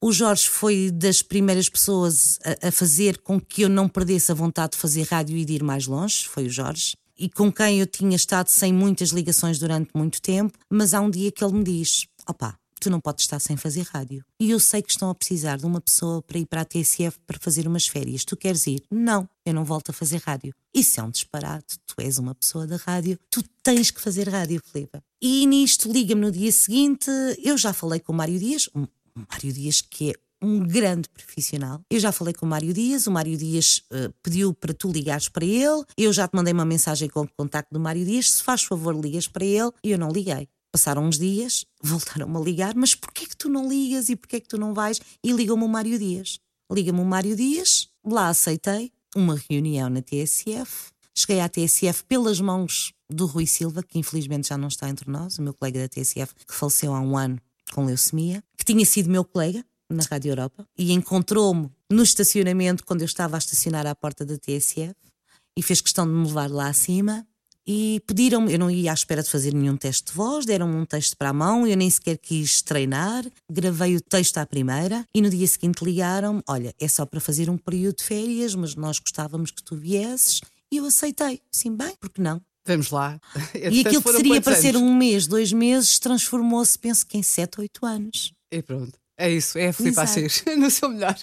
O 0.00 0.12
Jorge 0.12 0.48
foi 0.48 0.90
das 0.90 1.22
primeiras 1.22 1.68
pessoas 1.68 2.38
a, 2.44 2.68
a, 2.68 2.72
fazer 2.72 3.18
com 3.18 3.40
que 3.40 3.62
eu 3.62 3.68
não 3.68 3.88
perdesse 3.88 4.32
a 4.32 4.34
vontade 4.34 4.72
de 4.72 4.78
fazer 4.78 5.02
rádio 5.02 5.36
e 5.36 5.44
de 5.44 5.54
ir 5.54 5.62
mais 5.62 5.86
longe. 5.86 6.26
Foi 6.26 6.46
o 6.46 6.50
Jorge. 6.50 6.94
E 7.18 7.28
com 7.28 7.52
quem 7.52 7.80
eu 7.80 7.86
tinha 7.86 8.16
estado 8.16 8.48
sem 8.48 8.72
muitas 8.72 9.10
ligações 9.10 9.58
durante 9.58 9.90
muito 9.94 10.22
tempo, 10.22 10.58
mas 10.70 10.94
há 10.94 11.00
um 11.00 11.10
dia 11.10 11.30
que 11.30 11.44
ele 11.44 11.54
me 11.54 11.64
diz: 11.64 12.06
opá, 12.28 12.56
tu 12.80 12.90
não 12.90 13.00
podes 13.00 13.24
estar 13.24 13.38
sem 13.38 13.56
fazer 13.56 13.82
rádio. 13.82 14.24
E 14.40 14.50
eu 14.50 14.58
sei 14.58 14.82
que 14.82 14.90
estão 14.90 15.10
a 15.10 15.14
precisar 15.14 15.58
de 15.58 15.66
uma 15.66 15.80
pessoa 15.80 16.22
para 16.22 16.38
ir 16.38 16.46
para 16.46 16.62
a 16.62 16.64
TSF 16.64 17.18
para 17.26 17.38
fazer 17.38 17.68
umas 17.68 17.86
férias. 17.86 18.24
Tu 18.24 18.36
queres 18.36 18.66
ir? 18.66 18.82
Não, 18.90 19.28
eu 19.44 19.52
não 19.52 19.64
volto 19.64 19.90
a 19.90 19.92
fazer 19.92 20.22
rádio. 20.24 20.54
Isso 20.74 20.98
é 20.98 21.02
um 21.02 21.10
disparate. 21.10 21.78
Tu 21.86 21.94
és 21.98 22.18
uma 22.18 22.34
pessoa 22.34 22.66
da 22.66 22.76
rádio, 22.76 23.18
tu 23.28 23.42
tens 23.62 23.90
que 23.90 24.00
fazer 24.00 24.28
rádio, 24.28 24.60
Filipe. 24.64 24.98
E 25.20 25.46
nisto 25.46 25.92
liga-me 25.92 26.22
no 26.22 26.32
dia 26.32 26.50
seguinte. 26.50 27.10
Eu 27.42 27.58
já 27.58 27.72
falei 27.72 28.00
com 28.00 28.12
o 28.12 28.16
Mário 28.16 28.38
Dias, 28.38 28.68
o 28.74 28.88
Mário 29.28 29.52
Dias 29.52 29.82
que 29.82 30.10
é 30.10 30.14
um 30.42 30.60
grande 30.60 31.08
profissional. 31.08 31.80
Eu 31.90 32.00
já 32.00 32.12
falei 32.12 32.32
com 32.32 32.46
o 32.46 32.48
Mário 32.48 32.72
Dias, 32.72 33.06
o 33.06 33.10
Mário 33.10 33.36
Dias 33.36 33.82
uh, 33.92 34.12
pediu 34.22 34.54
para 34.54 34.72
tu 34.72 34.90
ligares 34.90 35.28
para 35.28 35.44
ele, 35.44 35.84
eu 35.96 36.12
já 36.12 36.26
te 36.26 36.34
mandei 36.34 36.52
uma 36.52 36.64
mensagem 36.64 37.08
com 37.08 37.20
o 37.20 37.28
contacto 37.28 37.72
do 37.72 37.80
Mário 37.80 38.04
Dias, 38.04 38.32
se 38.32 38.42
faz 38.42 38.62
favor 38.62 38.94
ligas 38.94 39.28
para 39.28 39.44
ele, 39.44 39.70
e 39.84 39.90
eu 39.90 39.98
não 39.98 40.10
liguei. 40.10 40.48
Passaram 40.72 41.04
uns 41.04 41.18
dias, 41.18 41.66
voltaram-me 41.82 42.36
a 42.36 42.40
ligar, 42.40 42.74
mas 42.76 42.94
porquê 42.94 43.26
que 43.26 43.36
tu 43.36 43.48
não 43.48 43.68
ligas 43.68 44.08
e 44.08 44.16
porquê 44.16 44.40
que 44.40 44.48
tu 44.48 44.56
não 44.56 44.72
vais? 44.72 45.00
E 45.24 45.32
ligam-me 45.32 45.64
o 45.64 45.68
Mário 45.68 45.98
Dias. 45.98 46.38
Liga-me 46.70 47.00
o 47.00 47.04
Mário 47.04 47.34
Dias, 47.34 47.88
lá 48.04 48.28
aceitei 48.28 48.92
uma 49.16 49.36
reunião 49.48 49.90
na 49.90 50.00
TSF. 50.00 50.92
Cheguei 51.12 51.40
à 51.40 51.48
TSF 51.48 52.04
pelas 52.04 52.40
mãos 52.40 52.92
do 53.10 53.26
Rui 53.26 53.46
Silva, 53.46 53.82
que 53.82 53.98
infelizmente 53.98 54.48
já 54.48 54.56
não 54.56 54.68
está 54.68 54.88
entre 54.88 55.10
nós, 55.10 55.38
o 55.38 55.42
meu 55.42 55.52
colega 55.52 55.80
da 55.80 55.88
TSF, 55.88 56.32
que 56.46 56.54
faleceu 56.54 56.94
há 56.94 57.00
um 57.00 57.16
ano 57.16 57.40
com 57.72 57.84
leucemia, 57.84 58.42
que 58.56 58.64
tinha 58.64 58.86
sido 58.86 59.10
meu 59.10 59.24
colega 59.24 59.64
na 59.90 60.04
Rádio 60.04 60.30
Europa 60.30 60.64
e 60.78 60.92
encontrou-me 60.92 61.68
no 61.90 62.02
estacionamento 62.02 62.84
quando 62.84 63.02
eu 63.02 63.06
estava 63.06 63.36
a 63.36 63.38
estacionar 63.38 63.86
à 63.86 63.94
porta 63.94 64.24
da 64.24 64.38
TSF 64.38 64.94
e 65.56 65.62
fez 65.62 65.80
questão 65.80 66.06
de 66.06 66.12
me 66.12 66.26
levar 66.26 66.48
lá 66.48 66.68
acima 66.68 67.26
e 67.66 68.02
pediram-me, 68.06 68.52
eu 68.52 68.58
não 68.58 68.70
ia 68.70 68.90
à 68.90 68.94
espera 68.94 69.22
de 69.22 69.30
fazer 69.30 69.54
nenhum 69.54 69.76
teste 69.76 70.06
de 70.06 70.12
voz, 70.12 70.44
deram-me 70.44 70.76
um 70.76 70.84
texto 70.84 71.16
para 71.16 71.30
a 71.30 71.32
mão, 71.32 71.66
eu 71.66 71.76
nem 71.76 71.88
sequer 71.88 72.18
quis 72.18 72.62
treinar, 72.62 73.24
gravei 73.50 73.96
o 73.96 74.00
texto 74.00 74.38
à 74.38 74.46
primeira 74.46 75.04
e 75.14 75.20
no 75.20 75.30
dia 75.30 75.46
seguinte 75.46 75.84
ligaram-me: 75.84 76.42
olha, 76.48 76.74
é 76.80 76.88
só 76.88 77.06
para 77.06 77.20
fazer 77.20 77.50
um 77.50 77.56
período 77.56 77.96
de 77.96 78.04
férias, 78.04 78.54
mas 78.54 78.74
nós 78.74 78.98
gostávamos 78.98 79.50
que 79.50 79.62
tu 79.62 79.76
viesses. 79.76 80.40
E 80.72 80.76
eu 80.76 80.84
aceitei, 80.84 81.40
sim, 81.50 81.74
bem, 81.74 81.94
porque 82.00 82.22
não? 82.22 82.40
Vamos 82.66 82.90
lá. 82.90 83.20
E 83.54 83.80
aquilo 83.86 84.02
que 84.02 84.12
seria 84.12 84.40
para 84.40 84.56
ser 84.56 84.76
um 84.76 84.94
mês, 84.94 85.26
dois 85.26 85.52
meses, 85.52 85.98
transformou-se, 85.98 86.78
penso 86.78 87.06
que 87.06 87.18
em 87.18 87.22
sete, 87.22 87.60
oito 87.60 87.84
anos. 87.84 88.32
E 88.52 88.62
pronto. 88.62 88.98
É 89.18 89.30
isso, 89.30 89.58
é 89.58 89.70
Filipe 89.70 90.00
Assis, 90.00 90.42
no 90.56 90.70
seu 90.70 90.88
melhor. 90.88 91.14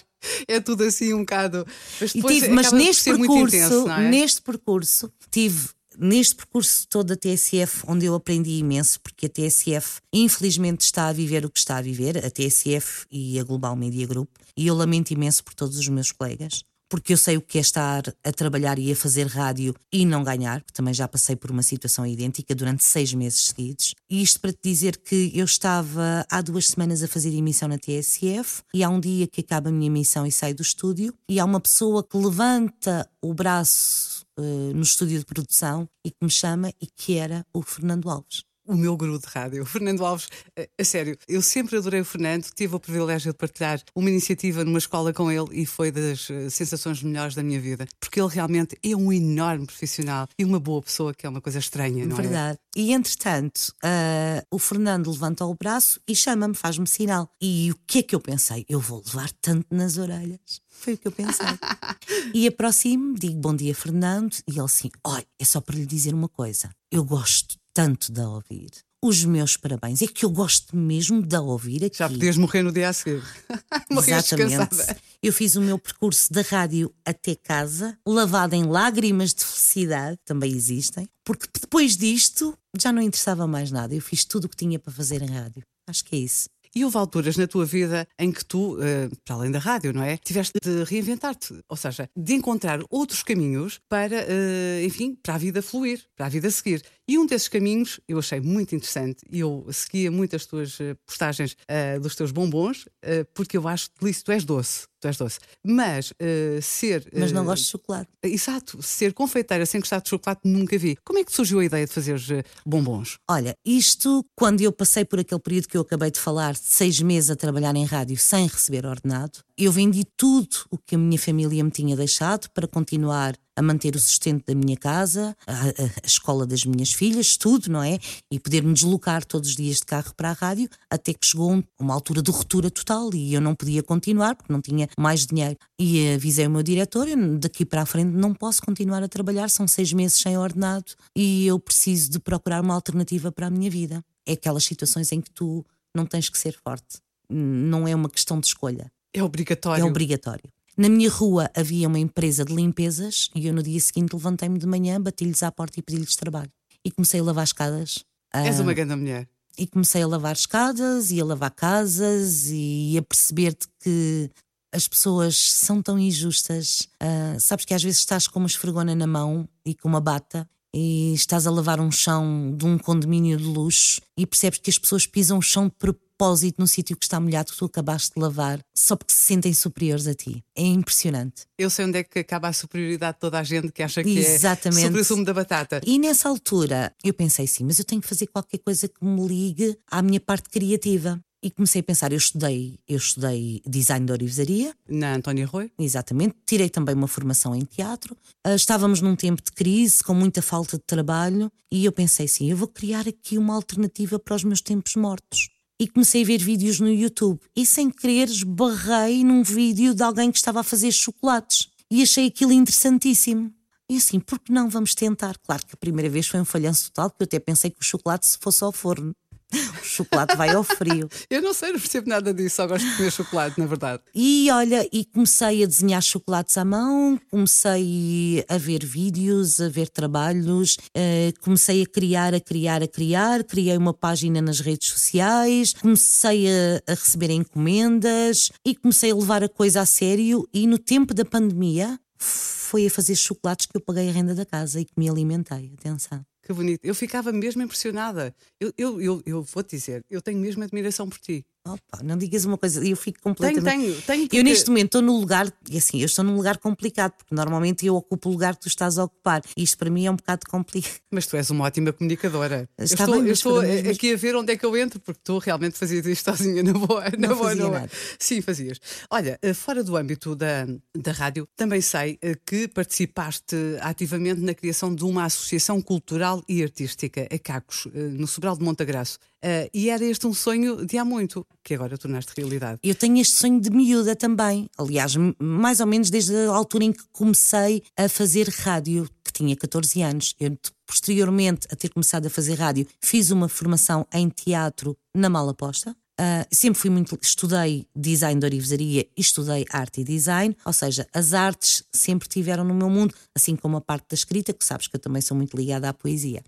É 0.46 0.60
tudo 0.60 0.84
assim 0.84 1.12
um 1.12 1.20
bocado. 1.20 1.66
Mas, 2.00 2.12
tive, 2.12 2.48
mas 2.48 2.70
neste 2.70 3.10
percurso, 3.10 3.90
é? 3.90 4.08
neste 4.08 4.40
percurso, 4.40 5.12
tive 5.30 5.70
neste 5.98 6.36
percurso 6.36 6.86
todo 6.88 7.08
da 7.08 7.16
TSF, 7.16 7.82
onde 7.86 8.06
eu 8.06 8.14
aprendi 8.14 8.58
imenso, 8.58 9.00
porque 9.00 9.26
a 9.26 9.28
TSF 9.28 10.00
infelizmente 10.12 10.82
está 10.82 11.08
a 11.08 11.12
viver 11.12 11.44
o 11.44 11.50
que 11.50 11.58
está 11.58 11.76
a 11.76 11.82
viver, 11.82 12.24
a 12.24 12.30
TSF 12.30 13.06
e 13.10 13.38
a 13.38 13.44
Global 13.44 13.74
Media 13.74 14.06
Group, 14.06 14.30
e 14.56 14.66
eu 14.66 14.74
lamento 14.74 15.10
imenso 15.10 15.42
por 15.42 15.54
todos 15.54 15.76
os 15.76 15.88
meus 15.88 16.12
colegas. 16.12 16.62
Porque 16.90 17.12
eu 17.12 17.18
sei 17.18 17.36
o 17.36 17.42
que 17.42 17.58
é 17.58 17.60
estar 17.60 18.02
a 18.24 18.32
trabalhar 18.32 18.78
e 18.78 18.90
a 18.90 18.96
fazer 18.96 19.26
rádio 19.26 19.74
e 19.92 20.06
não 20.06 20.24
ganhar, 20.24 20.62
porque 20.62 20.72
também 20.72 20.94
já 20.94 21.06
passei 21.06 21.36
por 21.36 21.50
uma 21.50 21.62
situação 21.62 22.06
idêntica 22.06 22.54
durante 22.54 22.82
seis 22.82 23.12
meses 23.12 23.48
seguidos. 23.48 23.94
E 24.08 24.22
isto 24.22 24.40
para 24.40 24.54
te 24.54 24.60
dizer 24.62 24.96
que 24.96 25.30
eu 25.34 25.44
estava 25.44 26.24
há 26.30 26.40
duas 26.40 26.68
semanas 26.68 27.02
a 27.02 27.08
fazer 27.08 27.34
emissão 27.34 27.68
na 27.68 27.76
TSF 27.76 28.62
e 28.72 28.82
há 28.82 28.88
um 28.88 29.00
dia 29.00 29.26
que 29.26 29.42
acaba 29.42 29.68
a 29.68 29.72
minha 29.72 29.88
emissão 29.88 30.26
e 30.26 30.32
saio 30.32 30.54
do 30.54 30.62
estúdio 30.62 31.12
e 31.28 31.38
há 31.38 31.44
uma 31.44 31.60
pessoa 31.60 32.02
que 32.02 32.16
levanta 32.16 33.06
o 33.20 33.34
braço 33.34 34.17
uh, 34.38 34.74
no 34.74 34.82
estúdio 34.82 35.18
de 35.18 35.24
produção 35.24 35.88
e 36.04 36.10
que 36.10 36.18
me 36.22 36.30
chama 36.30 36.70
e 36.80 36.86
que 36.86 37.16
era 37.16 37.44
o 37.52 37.62
Fernando 37.62 38.08
Alves 38.08 38.42
o 38.68 38.76
meu 38.76 38.96
guru 38.96 39.18
de 39.18 39.26
rádio. 39.26 39.62
O 39.62 39.66
Fernando 39.66 40.04
Alves, 40.04 40.28
a, 40.56 40.66
a, 40.80 40.84
sério, 40.84 41.18
eu 41.26 41.40
sempre 41.42 41.76
adorei 41.78 42.00
o 42.00 42.04
Fernando, 42.04 42.44
tive 42.54 42.76
o 42.76 42.80
privilégio 42.80 43.32
de 43.32 43.38
partilhar 43.38 43.82
uma 43.94 44.10
iniciativa 44.10 44.64
numa 44.64 44.78
escola 44.78 45.12
com 45.12 45.32
ele 45.32 45.48
e 45.52 45.66
foi 45.66 45.90
das 45.90 46.28
uh, 46.28 46.50
sensações 46.50 47.02
melhores 47.02 47.34
da 47.34 47.42
minha 47.42 47.60
vida, 47.60 47.86
porque 47.98 48.20
ele 48.20 48.28
realmente 48.28 48.76
é 48.84 48.94
um 48.94 49.12
enorme 49.12 49.66
profissional 49.66 50.28
e 50.38 50.44
uma 50.44 50.60
boa 50.60 50.82
pessoa, 50.82 51.14
que 51.14 51.26
é 51.26 51.28
uma 51.28 51.40
coisa 51.40 51.58
estranha, 51.58 52.06
não 52.06 52.14
Verdade. 52.14 52.26
é? 52.26 52.28
Verdade. 52.28 52.58
E 52.76 52.92
entretanto, 52.92 53.72
uh, 53.82 54.46
o 54.50 54.58
Fernando 54.58 55.10
levanta 55.10 55.44
o 55.44 55.54
braço 55.54 55.98
e 56.06 56.14
chama-me, 56.14 56.54
faz-me 56.54 56.86
sinal. 56.86 57.28
E 57.40 57.70
o 57.72 57.76
que 57.86 58.00
é 58.00 58.02
que 58.02 58.14
eu 58.14 58.20
pensei? 58.20 58.64
Eu 58.68 58.78
vou 58.78 59.02
levar 59.04 59.30
tanto 59.40 59.66
nas 59.74 59.96
orelhas. 59.96 60.60
Foi 60.68 60.94
o 60.94 60.98
que 60.98 61.08
eu 61.08 61.12
pensei. 61.12 61.46
e 62.32 62.46
aproximo-me, 62.46 63.18
digo 63.18 63.38
bom 63.38 63.56
dia, 63.56 63.74
Fernando, 63.74 64.36
e 64.46 64.52
ele 64.52 64.60
assim: 64.60 64.90
olha, 65.04 65.26
é 65.38 65.44
só 65.44 65.60
para 65.60 65.74
lhe 65.74 65.86
dizer 65.86 66.14
uma 66.14 66.28
coisa. 66.28 66.70
Eu 66.90 67.04
gosto 67.04 67.57
tanto 67.78 68.10
de 68.10 68.20
a 68.20 68.28
ouvir. 68.28 68.70
Os 69.00 69.24
meus 69.24 69.56
parabéns. 69.56 70.02
É 70.02 70.08
que 70.08 70.24
eu 70.24 70.30
gosto 70.30 70.76
mesmo 70.76 71.22
de 71.22 71.36
a 71.36 71.40
ouvir 71.40 71.84
aqui. 71.84 71.98
Já 71.98 72.08
podias 72.08 72.36
morrer 72.36 72.64
no 72.64 72.72
dia 72.72 72.88
a 72.88 72.92
seguir. 72.92 73.22
Exatamente. 73.88 74.96
Eu 75.22 75.32
fiz 75.32 75.54
o 75.54 75.60
meu 75.60 75.78
percurso 75.78 76.32
da 76.32 76.42
rádio 76.42 76.92
até 77.04 77.36
casa, 77.36 77.96
lavado 78.04 78.56
em 78.56 78.64
lágrimas 78.64 79.32
de 79.32 79.44
felicidade, 79.44 80.18
também 80.24 80.50
existem, 80.50 81.08
porque 81.22 81.46
depois 81.60 81.96
disto 81.96 82.58
já 82.76 82.92
não 82.92 83.00
interessava 83.00 83.46
mais 83.46 83.70
nada. 83.70 83.94
Eu 83.94 84.02
fiz 84.02 84.24
tudo 84.24 84.46
o 84.46 84.48
que 84.48 84.56
tinha 84.56 84.80
para 84.80 84.92
fazer 84.92 85.22
em 85.22 85.30
rádio. 85.30 85.62
Acho 85.88 86.04
que 86.04 86.16
é 86.16 86.18
isso. 86.18 86.48
E 86.74 86.84
houve 86.84 86.96
alturas 86.96 87.36
na 87.36 87.46
tua 87.46 87.64
vida 87.64 88.06
em 88.18 88.30
que 88.30 88.44
tu, 88.44 88.74
uh, 88.74 89.16
para 89.24 89.36
além 89.36 89.50
da 89.50 89.58
rádio, 89.58 89.92
não 89.92 90.02
é? 90.02 90.16
Tiveste 90.16 90.58
de 90.62 90.84
reinventar-te, 90.84 91.60
ou 91.68 91.76
seja, 91.76 92.08
de 92.16 92.34
encontrar 92.34 92.80
outros 92.90 93.22
caminhos 93.22 93.80
para, 93.88 94.16
uh, 94.16 94.84
enfim, 94.84 95.16
para 95.22 95.34
a 95.34 95.38
vida 95.38 95.62
fluir, 95.62 96.04
para 96.16 96.26
a 96.26 96.28
vida 96.28 96.50
seguir. 96.50 96.82
E 97.10 97.16
um 97.16 97.24
desses 97.24 97.48
caminhos 97.48 97.98
eu 98.06 98.18
achei 98.18 98.38
muito 98.38 98.74
interessante 98.74 99.22
e 99.30 99.40
eu 99.40 99.66
seguia 99.72 100.10
muitas 100.10 100.44
tuas 100.44 100.78
eh, 100.78 100.94
postagens 101.06 101.52
uh, 101.52 101.98
dos 101.98 102.14
teus 102.14 102.30
bombons, 102.30 102.82
uh, 102.82 103.24
porque 103.32 103.56
eu 103.56 103.66
acho 103.66 103.88
que 103.98 104.22
tu 104.22 104.30
és 104.30 104.44
doce. 104.44 104.86
Tu 105.00 105.06
és 105.06 105.16
doce. 105.16 105.38
Mas 105.64 106.10
uh, 106.10 106.60
ser. 106.60 107.08
Mas 107.16 107.32
não 107.32 107.46
gosto 107.46 107.64
de 107.64 107.70
chocolate. 107.70 108.10
Exato. 108.22 108.82
Ser 108.82 109.14
confeiteira 109.14 109.64
sem 109.64 109.80
gostar 109.80 110.00
de 110.00 110.10
chocolate 110.10 110.42
nunca 110.44 110.76
vi. 110.76 110.96
Como 111.02 111.18
é 111.18 111.24
que 111.24 111.32
surgiu 111.32 111.60
a 111.60 111.64
ideia 111.64 111.86
de 111.86 111.92
fazer 111.92 112.20
bombons? 112.66 113.16
Olha, 113.30 113.54
isto, 113.64 114.22
quando 114.36 114.60
eu 114.60 114.72
passei 114.72 115.04
por 115.04 115.18
aquele 115.18 115.40
período 115.40 115.68
que 115.68 115.78
eu 115.78 115.82
acabei 115.82 116.10
de 116.10 116.18
falar, 116.18 116.52
de 116.52 116.60
seis 116.64 117.00
meses 117.00 117.30
a 117.30 117.36
trabalhar 117.36 117.74
em 117.74 117.84
rádio 117.84 118.18
sem 118.18 118.46
receber 118.46 118.84
ordenado, 118.84 119.38
eu 119.56 119.72
vendi 119.72 120.04
tudo 120.16 120.66
o 120.70 120.76
que 120.76 120.94
a 120.94 120.98
minha 120.98 121.18
família 121.18 121.64
me 121.64 121.70
tinha 121.70 121.96
deixado 121.96 122.50
para 122.50 122.68
continuar 122.68 123.34
a 123.58 123.62
manter 123.62 123.96
o 123.96 123.98
sustento 123.98 124.46
da 124.46 124.54
minha 124.54 124.76
casa, 124.76 125.36
a, 125.44 125.52
a, 125.52 126.06
escola 126.06 126.46
das 126.46 126.64
minhas 126.64 126.92
filhas, 126.92 127.36
tudo, 127.36 127.68
não 127.68 127.82
é? 127.82 127.98
E 128.30 128.38
poder-me 128.38 128.72
deslocar 128.72 129.24
todos 129.24 129.50
os 129.50 129.56
dias 129.56 129.78
de 129.78 129.86
carro 129.86 130.14
para 130.14 130.30
a 130.30 130.32
rádio, 130.32 130.68
até 130.88 131.12
que 131.12 131.26
chegou 131.26 131.62
uma 131.78 131.94
altura 131.94 132.22
de 132.22 132.30
ruptura 132.30 132.70
total 132.70 133.12
e 133.12 133.34
eu 133.34 133.40
não 133.40 133.56
podia 133.56 133.82
continuar 133.82 134.36
porque 134.36 134.52
não 134.52 134.60
tinha 134.60 134.88
mais 134.96 135.26
dinheiro. 135.26 135.56
E 135.78 136.14
avisei 136.14 136.46
o 136.46 136.50
meu 136.50 136.62
diretor: 136.62 137.08
daqui 137.38 137.64
para 137.64 137.82
a 137.82 137.86
frente 137.86 138.12
não 138.12 138.32
posso 138.32 138.62
continuar 138.62 139.02
a 139.02 139.08
trabalhar, 139.08 139.50
são 139.50 139.66
seis 139.66 139.92
meses 139.92 140.18
sem 140.18 140.38
ordenado 140.38 140.92
e 141.16 141.46
eu 141.46 141.58
preciso 141.58 142.10
de 142.10 142.20
procurar 142.20 142.62
uma 142.62 142.74
alternativa 142.74 143.32
para 143.32 143.48
a 143.48 143.50
minha 143.50 143.70
vida. 143.70 144.04
É 144.24 144.32
aquelas 144.32 144.62
situações 144.62 145.10
em 145.10 145.20
que 145.20 145.30
tu 145.30 145.66
não 145.94 146.06
tens 146.06 146.28
que 146.28 146.38
ser 146.38 146.56
forte, 146.62 146.98
não 147.28 147.88
é 147.88 147.94
uma 147.94 148.08
questão 148.08 148.38
de 148.38 148.46
escolha. 148.46 148.92
É 149.12 149.22
obrigatório. 149.22 149.82
É 149.82 149.84
obrigatório. 149.84 150.44
Na 150.78 150.88
minha 150.88 151.10
rua 151.10 151.50
havia 151.56 151.88
uma 151.88 151.98
empresa 151.98 152.44
de 152.44 152.54
limpezas 152.54 153.30
e 153.34 153.48
eu 153.48 153.52
no 153.52 153.64
dia 153.64 153.80
seguinte 153.80 154.12
levantei-me 154.12 154.60
de 154.60 154.66
manhã, 154.66 155.00
bati-lhes 155.00 155.42
à 155.42 155.50
porta 155.50 155.80
e 155.80 155.82
pedi-lhes 155.82 156.14
trabalho. 156.14 156.52
E 156.84 156.92
comecei 156.92 157.18
a 157.18 157.24
lavar 157.24 157.42
escadas. 157.42 158.04
És 158.32 158.60
uma 158.60 158.72
grande 158.72 158.94
mulher. 158.94 159.28
E 159.58 159.66
comecei 159.66 160.02
a 160.02 160.06
lavar 160.06 160.36
escadas 160.36 161.10
e 161.10 161.20
a 161.20 161.24
lavar 161.24 161.50
casas 161.50 162.46
e 162.48 162.96
a 162.96 163.02
perceber-te 163.02 163.66
que 163.80 164.30
as 164.72 164.86
pessoas 164.86 165.36
são 165.36 165.82
tão 165.82 165.98
injustas. 165.98 166.88
Uh, 167.02 167.40
sabes 167.40 167.64
que 167.64 167.74
às 167.74 167.82
vezes 167.82 167.98
estás 167.98 168.28
com 168.28 168.38
uma 168.38 168.46
esfregona 168.46 168.94
na 168.94 169.06
mão 169.08 169.48
e 169.66 169.74
com 169.74 169.88
uma 169.88 170.00
bata 170.00 170.48
e 170.74 171.12
estás 171.14 171.46
a 171.46 171.50
lavar 171.50 171.80
um 171.80 171.90
chão 171.90 172.54
de 172.56 172.66
um 172.66 172.78
condomínio 172.78 173.36
de 173.36 173.44
luxo 173.44 174.00
e 174.16 174.26
percebes 174.26 174.58
que 174.58 174.70
as 174.70 174.78
pessoas 174.78 175.06
pisam 175.06 175.38
o 175.38 175.42
chão 175.42 175.66
de 175.66 175.72
propósito 175.78 176.60
no 176.60 176.66
sítio 176.66 176.96
que 176.96 177.04
está 177.04 177.20
molhado 177.20 177.52
que 177.52 177.56
tu 177.56 177.64
acabaste 177.64 178.12
de 178.14 178.20
lavar 178.20 178.60
só 178.74 178.96
porque 178.96 179.12
se 179.12 179.20
sentem 179.20 179.54
superiores 179.54 180.06
a 180.06 180.14
ti. 180.14 180.44
É 180.54 180.62
impressionante. 180.62 181.42
Eu 181.56 181.70
sei 181.70 181.84
onde 181.84 181.98
é 181.98 182.04
que 182.04 182.18
acaba 182.18 182.48
a 182.48 182.52
superioridade 182.52 183.14
de 183.14 183.20
toda 183.20 183.38
a 183.38 183.44
gente 183.44 183.70
que 183.70 183.82
acha 183.82 184.02
que 184.02 184.18
é 184.18 184.34
Exatamente. 184.34 184.82
é 184.82 184.86
sobre 184.86 185.00
o 185.00 185.04
sumo 185.04 185.24
da 185.24 185.32
batata. 185.32 185.80
E 185.86 185.98
nessa 185.98 186.28
altura 186.28 186.92
eu 187.04 187.14
pensei 187.14 187.46
sim, 187.46 187.64
mas 187.64 187.78
eu 187.78 187.84
tenho 187.84 188.00
que 188.00 188.08
fazer 188.08 188.26
qualquer 188.26 188.58
coisa 188.58 188.88
que 188.88 189.04
me 189.04 189.26
ligue 189.26 189.78
à 189.90 190.02
minha 190.02 190.20
parte 190.20 190.48
criativa. 190.48 191.20
E 191.40 191.50
comecei 191.52 191.80
a 191.80 191.84
pensar, 191.84 192.10
eu 192.10 192.18
estudei, 192.18 192.80
eu 192.88 192.96
estudei 192.96 193.62
design 193.64 194.04
de 194.04 194.12
orivesaria. 194.12 194.74
Na 194.88 195.14
Antónia 195.14 195.46
Rui? 195.46 195.70
Exatamente. 195.78 196.34
Tirei 196.44 196.68
também 196.68 196.96
uma 196.96 197.06
formação 197.06 197.54
em 197.54 197.64
teatro. 197.64 198.16
Uh, 198.44 198.56
estávamos 198.56 199.00
num 199.00 199.14
tempo 199.14 199.40
de 199.40 199.52
crise, 199.52 200.02
com 200.02 200.14
muita 200.14 200.42
falta 200.42 200.76
de 200.76 200.82
trabalho, 200.84 201.50
e 201.70 201.84
eu 201.84 201.92
pensei 201.92 202.26
assim, 202.26 202.50
eu 202.50 202.56
vou 202.56 202.66
criar 202.66 203.06
aqui 203.06 203.38
uma 203.38 203.54
alternativa 203.54 204.18
para 204.18 204.34
os 204.34 204.42
meus 204.42 204.60
tempos 204.60 204.96
mortos 204.96 205.48
e 205.80 205.86
comecei 205.86 206.22
a 206.22 206.26
ver 206.26 206.38
vídeos 206.38 206.80
no 206.80 206.90
YouTube 206.90 207.40
e 207.54 207.64
sem 207.64 207.88
querer 207.88 208.28
esbarrei 208.28 209.22
num 209.22 209.44
vídeo 209.44 209.94
de 209.94 210.02
alguém 210.02 210.32
que 210.32 210.38
estava 210.38 210.60
a 210.60 210.64
fazer 210.64 210.90
chocolates 210.90 211.68
e 211.88 212.02
achei 212.02 212.26
aquilo 212.26 212.52
interessantíssimo. 212.52 213.52
E 213.90 213.96
assim, 213.96 214.20
por 214.20 214.38
que 214.38 214.52
não 214.52 214.68
vamos 214.68 214.94
tentar? 214.94 215.38
Claro 215.38 215.64
que 215.64 215.74
a 215.74 215.76
primeira 215.76 216.10
vez 216.10 216.26
foi 216.26 216.40
um 216.40 216.44
falhanço 216.44 216.90
total, 216.90 217.08
porque 217.10 217.22
eu 217.22 217.26
até 217.26 217.38
pensei 217.38 217.70
que 217.70 217.80
o 217.80 217.84
chocolate 217.84 218.26
se 218.26 218.36
fosse 218.38 218.62
ao 218.62 218.72
forno. 218.72 219.14
O 219.52 219.84
chocolate 219.84 220.36
vai 220.36 220.50
ao 220.50 220.62
frio. 220.62 221.08
Eu 221.30 221.40
não 221.40 221.54
sei, 221.54 221.72
não 221.72 221.80
percebo 221.80 222.08
nada 222.08 222.34
disso, 222.34 222.56
só 222.56 222.66
gosto 222.66 222.86
de 222.86 222.96
comer 222.96 223.10
chocolate, 223.10 223.58
na 223.58 223.66
verdade. 223.66 224.02
E 224.14 224.48
olha, 224.50 224.86
e 224.92 225.04
comecei 225.04 225.62
a 225.62 225.66
desenhar 225.66 226.02
chocolates 226.02 226.58
à 226.58 226.64
mão, 226.64 227.18
comecei 227.30 228.44
a 228.48 228.58
ver 228.58 228.84
vídeos, 228.84 229.60
a 229.60 229.68
ver 229.68 229.88
trabalhos, 229.88 230.76
uh, 230.76 231.40
comecei 231.40 231.82
a 231.82 231.86
criar, 231.86 232.34
a 232.34 232.40
criar, 232.40 232.82
a 232.82 232.88
criar, 232.88 233.44
criei 233.44 233.76
uma 233.76 233.94
página 233.94 234.42
nas 234.42 234.60
redes 234.60 234.88
sociais, 234.88 235.72
comecei 235.72 236.46
a, 236.48 236.82
a 236.92 236.94
receber 236.94 237.30
encomendas 237.30 238.50
e 238.64 238.74
comecei 238.74 239.10
a 239.10 239.14
levar 239.14 239.42
a 239.42 239.48
coisa 239.48 239.80
a 239.80 239.86
sério. 239.86 240.46
E 240.52 240.66
no 240.66 240.78
tempo 240.78 241.14
da 241.14 241.24
pandemia, 241.24 241.98
foi 242.18 242.86
a 242.86 242.90
fazer 242.90 243.16
chocolates 243.16 243.66
que 243.66 243.76
eu 243.76 243.80
paguei 243.80 244.10
a 244.10 244.12
renda 244.12 244.34
da 244.34 244.44
casa 244.44 244.80
e 244.80 244.84
que 244.84 244.92
me 244.96 245.08
alimentei. 245.08 245.72
Atenção. 245.78 246.22
Que 246.48 246.54
bonito. 246.54 246.82
Eu 246.82 246.94
ficava 246.94 247.30
mesmo 247.30 247.62
impressionada. 247.62 248.34
Eu, 248.58 248.72
eu, 248.78 249.00
eu, 249.02 249.22
eu 249.26 249.42
vou-te 249.42 249.76
dizer, 249.76 250.02
eu 250.08 250.22
tenho 250.22 250.38
mesmo 250.38 250.64
admiração 250.64 251.06
por 251.06 251.18
ti. 251.18 251.44
Opa, 251.66 252.02
não 252.02 252.16
digas 252.16 252.46
uma 252.46 252.56
coisa, 252.56 252.82
eu 252.82 252.96
fico 252.96 253.20
completamente. 253.20 253.64
Tenho, 253.64 253.82
tenho, 253.82 254.02
tenho 254.02 254.22
porque... 254.22 254.38
Eu 254.38 254.44
neste 254.44 254.70
momento 254.70 254.86
estou 254.86 255.02
no 255.02 255.18
lugar, 255.18 255.52
e 255.68 255.76
assim, 255.76 256.00
eu 256.00 256.06
estou 256.06 256.24
num 256.24 256.34
lugar 256.34 256.56
complicado, 256.56 257.12
porque 257.12 257.34
normalmente 257.34 257.84
eu 257.84 257.94
ocupo 257.94 258.30
o 258.30 258.32
lugar 258.32 258.54
que 258.54 258.62
tu 258.62 258.68
estás 258.68 258.96
a 258.96 259.04
ocupar. 259.04 259.42
Isto 259.54 259.76
para 259.76 259.90
mim 259.90 260.06
é 260.06 260.10
um 260.10 260.16
bocado 260.16 260.46
complicado. 260.48 260.98
Mas 261.10 261.26
tu 261.26 261.36
és 261.36 261.50
uma 261.50 261.66
ótima 261.66 261.92
comunicadora. 261.92 262.66
Está 262.78 263.04
eu 263.04 263.08
estou, 263.08 263.20
bem, 263.20 263.26
eu 263.26 263.32
estou 263.32 263.90
aqui 263.90 264.14
a 264.14 264.16
ver 264.16 264.36
onde 264.36 264.52
é 264.52 264.56
que 264.56 264.64
eu 264.64 264.74
entro, 264.74 264.98
porque 265.00 265.20
tu 265.22 265.36
realmente 265.36 265.76
fazias 265.76 266.06
isto 266.06 266.30
sozinha, 266.30 266.62
na 266.62 266.72
boa. 266.72 267.04
Na 267.18 267.28
não 267.28 267.36
boa, 267.36 267.50
fazia 267.50 267.64
boa. 267.66 267.80
Nada. 267.80 267.90
Sim, 268.18 268.40
fazias. 268.40 268.80
Olha, 269.10 269.38
eh, 269.42 269.52
fora 269.52 269.84
do 269.84 269.96
âmbito 269.96 270.34
da, 270.34 270.66
da 270.96 271.12
rádio, 271.12 271.46
também 271.54 271.82
sei 271.82 272.18
eh, 272.22 272.34
que 272.46 272.66
participaste 272.68 273.56
ativamente 273.82 274.40
na 274.40 274.54
criação 274.54 274.94
de 274.94 275.04
uma 275.04 275.24
associação 275.24 275.82
cultural 275.82 276.37
e 276.48 276.62
artística, 276.62 277.26
a 277.30 277.38
Cacos, 277.38 277.88
eh, 277.94 277.98
no 277.98 278.26
Sobral 278.26 278.56
de 278.56 278.64
Montagraço. 278.64 279.18
Uh, 279.44 279.70
e 279.72 279.88
era 279.88 280.04
este 280.04 280.26
um 280.26 280.34
sonho 280.34 280.84
de 280.84 280.98
há 280.98 281.04
muito, 281.04 281.46
que 281.62 281.74
agora 281.74 281.96
tornaste 281.96 282.32
realidade. 282.36 282.80
Eu 282.82 282.94
tenho 282.94 283.18
este 283.20 283.34
sonho 283.34 283.60
de 283.60 283.70
miúda 283.70 284.16
também. 284.16 284.68
Aliás, 284.76 285.14
mais 285.38 285.78
ou 285.80 285.86
menos 285.86 286.10
desde 286.10 286.34
a 286.34 286.50
altura 286.50 286.84
em 286.84 286.92
que 286.92 287.04
comecei 287.12 287.82
a 287.96 288.08
fazer 288.08 288.48
rádio, 288.48 289.08
que 289.22 289.32
tinha 289.32 289.54
14 289.56 290.02
anos. 290.02 290.34
Eu, 290.40 290.58
posteriormente 290.86 291.68
a 291.70 291.76
ter 291.76 291.90
começado 291.90 292.26
a 292.26 292.30
fazer 292.30 292.54
rádio, 292.54 292.86
fiz 293.00 293.30
uma 293.30 293.48
formação 293.48 294.06
em 294.12 294.28
teatro 294.28 294.96
na 295.14 295.28
Malaposta. 295.28 295.94
Uh, 296.20 296.44
sempre 296.52 296.80
fui 296.80 296.90
muito. 296.90 297.16
Estudei 297.22 297.86
design 297.94 298.40
de 298.40 298.46
orivesaria 298.46 299.06
e 299.16 299.20
estudei 299.20 299.64
arte 299.70 300.00
e 300.00 300.04
design, 300.04 300.56
ou 300.64 300.72
seja, 300.72 301.06
as 301.12 301.32
artes 301.32 301.84
sempre 301.94 302.28
tiveram 302.28 302.64
no 302.64 302.74
meu 302.74 302.90
mundo, 302.90 303.14
assim 303.36 303.54
como 303.54 303.76
a 303.76 303.80
parte 303.80 304.08
da 304.10 304.14
escrita, 304.14 304.52
que 304.52 304.64
sabes 304.64 304.88
que 304.88 304.96
eu 304.96 305.00
também 305.00 305.22
sou 305.22 305.36
muito 305.36 305.56
ligada 305.56 305.88
à 305.88 305.94
poesia. 305.94 306.42